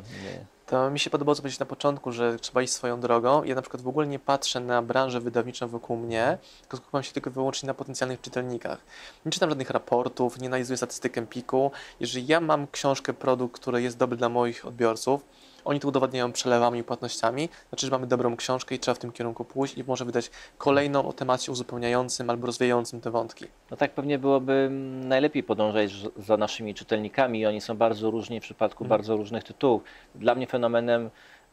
To 0.65 0.91
mi 0.91 0.99
się 0.99 1.09
podobało, 1.09 1.35
co 1.35 1.41
powiedzieć 1.41 1.59
na 1.59 1.65
początku, 1.65 2.11
że 2.11 2.39
trzeba 2.39 2.61
iść 2.61 2.73
swoją 2.73 2.99
drogą. 2.99 3.43
Ja 3.43 3.55
na 3.55 3.61
przykład 3.61 3.81
w 3.81 3.87
ogóle 3.87 4.07
nie 4.07 4.19
patrzę 4.19 4.59
na 4.59 4.81
branżę 4.81 5.19
wydawniczą 5.19 5.67
wokół 5.67 5.97
mnie, 5.97 6.37
tylko 6.61 6.77
skupiam 6.77 7.03
się 7.03 7.13
tylko 7.13 7.31
wyłącznie 7.31 7.67
na 7.67 7.73
potencjalnych 7.73 8.21
czytelnikach. 8.21 8.79
Nie 9.25 9.31
czytam 9.31 9.49
żadnych 9.49 9.69
raportów, 9.69 10.39
nie 10.39 10.47
analizuję 10.47 10.77
statystyk 10.77 11.17
Empiku. 11.17 11.71
Jeżeli 11.99 12.27
ja 12.27 12.41
mam 12.41 12.67
książkę, 12.67 13.13
produkt, 13.13 13.61
który 13.61 13.81
jest 13.81 13.97
dobry 13.97 14.17
dla 14.17 14.29
moich 14.29 14.65
odbiorców, 14.65 15.25
oni 15.65 15.79
to 15.79 15.87
udowadniają 15.87 16.31
przelewami 16.31 16.79
i 16.79 16.83
płatnościami, 16.83 17.49
znaczy, 17.69 17.85
że 17.85 17.91
mamy 17.91 18.07
dobrą 18.07 18.35
książkę 18.35 18.75
i 18.75 18.79
trzeba 18.79 18.95
w 18.95 18.99
tym 18.99 19.11
kierunku 19.11 19.45
pójść 19.45 19.77
i 19.77 19.83
może 19.83 20.05
wydać 20.05 20.31
kolejną 20.57 21.07
o 21.07 21.13
temacie 21.13 21.51
uzupełniającym 21.51 22.29
albo 22.29 22.45
rozwijającym 22.45 23.01
te 23.01 23.11
wątki. 23.11 23.45
No 23.71 23.77
tak 23.77 23.91
pewnie 23.91 24.19
byłoby 24.19 24.69
najlepiej 25.03 25.43
podążać 25.43 25.91
za 26.17 26.37
naszymi 26.37 26.73
czytelnikami. 26.73 27.45
Oni 27.45 27.61
są 27.61 27.77
bardzo 27.77 28.11
różni 28.11 28.39
w 28.39 28.43
przypadku 28.43 28.83
mhm. 28.83 28.99
bardzo 28.99 29.17
różnych 29.17 29.43
tytułów. 29.43 29.83
Dla 30.15 30.35
mnie 30.35 30.47
fenomenem 30.47 31.09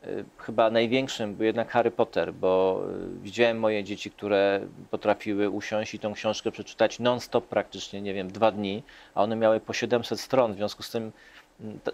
y, 0.07 0.25
chyba 0.39 0.71
największym 0.71 1.35
był 1.35 1.47
jednak 1.47 1.71
Harry 1.71 1.91
Potter, 1.91 2.35
bo 2.35 2.83
y, 3.17 3.21
widziałem 3.23 3.59
moje 3.59 3.85
dzieci, 3.85 4.11
które 4.11 4.61
potrafiły 4.91 5.51
usiąść 5.51 5.95
i 5.95 5.99
tą 5.99 6.15
książkę 6.15 6.51
przeczytać 6.51 6.99
non-stop 6.99 7.47
praktycznie, 7.47 8.03
nie 8.03 8.15
wiem, 8.15 8.33
dwa 8.33 8.51
dni, 8.51 8.83
a 9.15 9.23
one 9.23 9.37
miały 9.37 9.61
po 9.61 9.73
700 9.73 10.21
stron, 10.21 10.53
w 10.53 10.57
związku 10.57 10.83
z 10.83 10.91
tym 10.91 11.13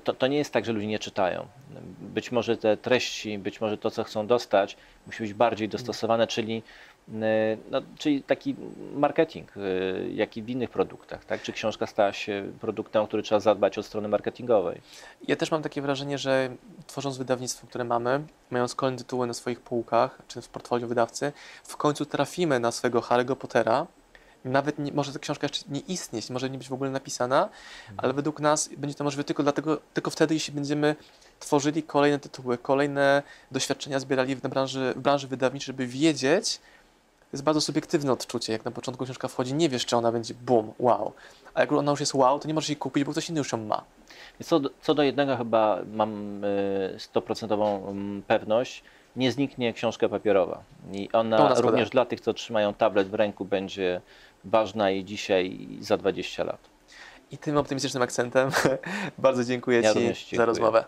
to, 0.04 0.14
to, 0.14 0.26
nie 0.26 0.38
jest 0.38 0.52
tak, 0.52 0.64
że 0.64 0.72
ludzie 0.72 0.87
nie 0.87 0.98
czytają. 0.98 1.46
Być 2.00 2.33
może 2.33 2.57
te 2.57 2.76
treści, 2.76 3.38
być 3.38 3.61
może 3.61 3.78
to, 3.78 3.90
co 3.90 4.04
chcą 4.04 4.26
dostać, 4.26 4.76
musi 5.07 5.22
być 5.22 5.35
bardziej 5.35 5.68
dostosowane, 5.68 6.26
czyli, 6.26 6.62
e, 7.22 7.57
no, 7.70 7.83
czyli 7.98 8.22
taki 8.22 8.57
marketing, 8.94 9.52
e, 9.57 9.61
jak 10.09 10.37
i 10.37 10.42
w 10.42 10.48
innych 10.48 10.70
produktach. 10.70 11.24
Tak? 11.24 11.42
Czy 11.42 11.52
książka 11.52 11.87
stała 11.87 12.12
się 12.12 12.52
produktem, 12.61 13.02
o 13.02 13.07
który 13.07 13.22
trzeba 13.22 13.40
zadbać 13.40 13.78
od 13.78 13.87
strony 13.87 14.09
marketingowej? 14.09 14.81
Ja 15.28 15.37
też 15.37 15.50
mam 15.50 15.62
takie 15.62 15.83
wrażenie, 15.83 16.18
że 16.18 16.50
tworząc 16.87 17.18
wydawnictwo, 17.18 17.66
które 17.66 17.85
mamy, 17.85 18.20
mając 18.50 18.74
kolejne 18.74 18.98
tytuły 18.98 19.26
na 19.26 19.35
swoich 19.35 19.61
półkach, 19.61 20.22
czy 20.28 20.42
w 20.42 20.48
portfolio 20.48 20.87
wydawcy, 20.87 21.33
w 21.64 21.76
końcu 21.76 22.07
trafimy 22.07 22.61
na 22.61 22.72
swego 22.72 23.00
Harry'ego 23.00 23.37
Pottera, 23.37 23.87
nawet 24.49 24.79
nie, 24.79 24.93
może 24.93 25.13
ta 25.13 25.19
książka 25.19 25.45
jeszcze 25.45 25.65
nie 25.69 25.81
istnieć, 25.81 26.31
może 26.31 26.51
nie 26.51 26.59
być 26.59 26.69
w 26.69 26.73
ogóle 26.73 26.91
napisana, 26.91 27.43
mhm. 27.43 27.99
ale 28.03 28.13
według 28.13 28.41
nas 28.41 28.71
będzie 28.77 28.97
to 28.97 29.05
możliwe 29.05 29.25
tylko, 29.25 29.43
dlatego, 29.43 29.79
tylko 29.95 30.11
wtedy, 30.11 30.35
jeśli 30.35 30.55
będziemy 30.55 30.97
tworzyli 31.41 31.83
kolejne 31.83 32.19
tytuły, 32.19 32.59
kolejne 32.59 33.23
doświadczenia 33.51 34.01
zbierali 34.01 34.37
w 34.37 34.41
branży, 34.41 34.93
w 34.97 35.01
branży 35.01 35.29
wydawniczej, 35.29 35.67
żeby 35.67 35.87
wiedzieć, 35.87 36.61
to 37.31 37.33
jest 37.33 37.45
bardzo 37.45 37.61
subiektywne 37.61 38.13
odczucie, 38.13 38.53
jak 38.53 38.65
na 38.65 38.71
początku 38.71 39.05
książka 39.05 39.29
wchodzi, 39.29 39.55
nie 39.55 39.69
wiesz, 39.69 39.87
czy 39.87 39.97
ona 39.97 40.13
będzie 40.13 40.35
boom, 40.35 40.73
wow, 40.79 41.13
a 41.55 41.61
jak 41.61 41.73
ona 41.73 41.91
już 41.91 42.01
jest 42.01 42.15
wow, 42.15 42.39
to 42.39 42.49
nie 42.49 42.55
możesz 42.55 42.69
jej 42.69 42.77
kupić, 42.77 43.05
bo 43.05 43.13
ktoś 43.13 43.29
inny 43.31 43.39
już 43.39 43.53
ją 43.53 43.59
ma. 43.59 43.85
Co 44.45 44.61
do, 44.61 44.71
co 44.83 44.95
do 44.95 45.03
jednego 45.03 45.37
chyba 45.37 45.79
mam 45.93 46.45
y, 46.45 46.95
stoprocentową 46.99 47.89
mm, 47.89 48.23
pewność, 48.23 48.83
nie 49.17 49.33
zniknie 49.33 49.73
książka 49.73 50.09
papierowa. 50.09 50.63
I 50.93 51.09
ona 51.13 51.37
zgoda. 51.37 51.61
również 51.61 51.91
dla 51.91 52.05
tych, 52.05 52.21
co 52.21 52.35
trzymają 52.35 52.75
tablet 52.75 53.09
w 53.09 53.15
ręku, 53.15 53.45
będzie 53.45 54.01
ważna 54.44 54.90
i 54.90 55.05
dzisiaj, 55.05 55.46
i 55.46 55.85
za 55.85 55.96
20 55.96 56.44
lat. 56.44 56.61
I 57.31 57.38
tym 57.38 57.57
optymistycznym 57.57 58.03
akcentem 58.03 58.51
bardzo 59.18 59.44
dziękuję 59.44 59.81
Ja 59.81 59.92
Ci 59.92 59.98
również 59.98 60.18
za 60.24 60.31
dziękuję. 60.31 60.46
rozmowę. 60.46 60.85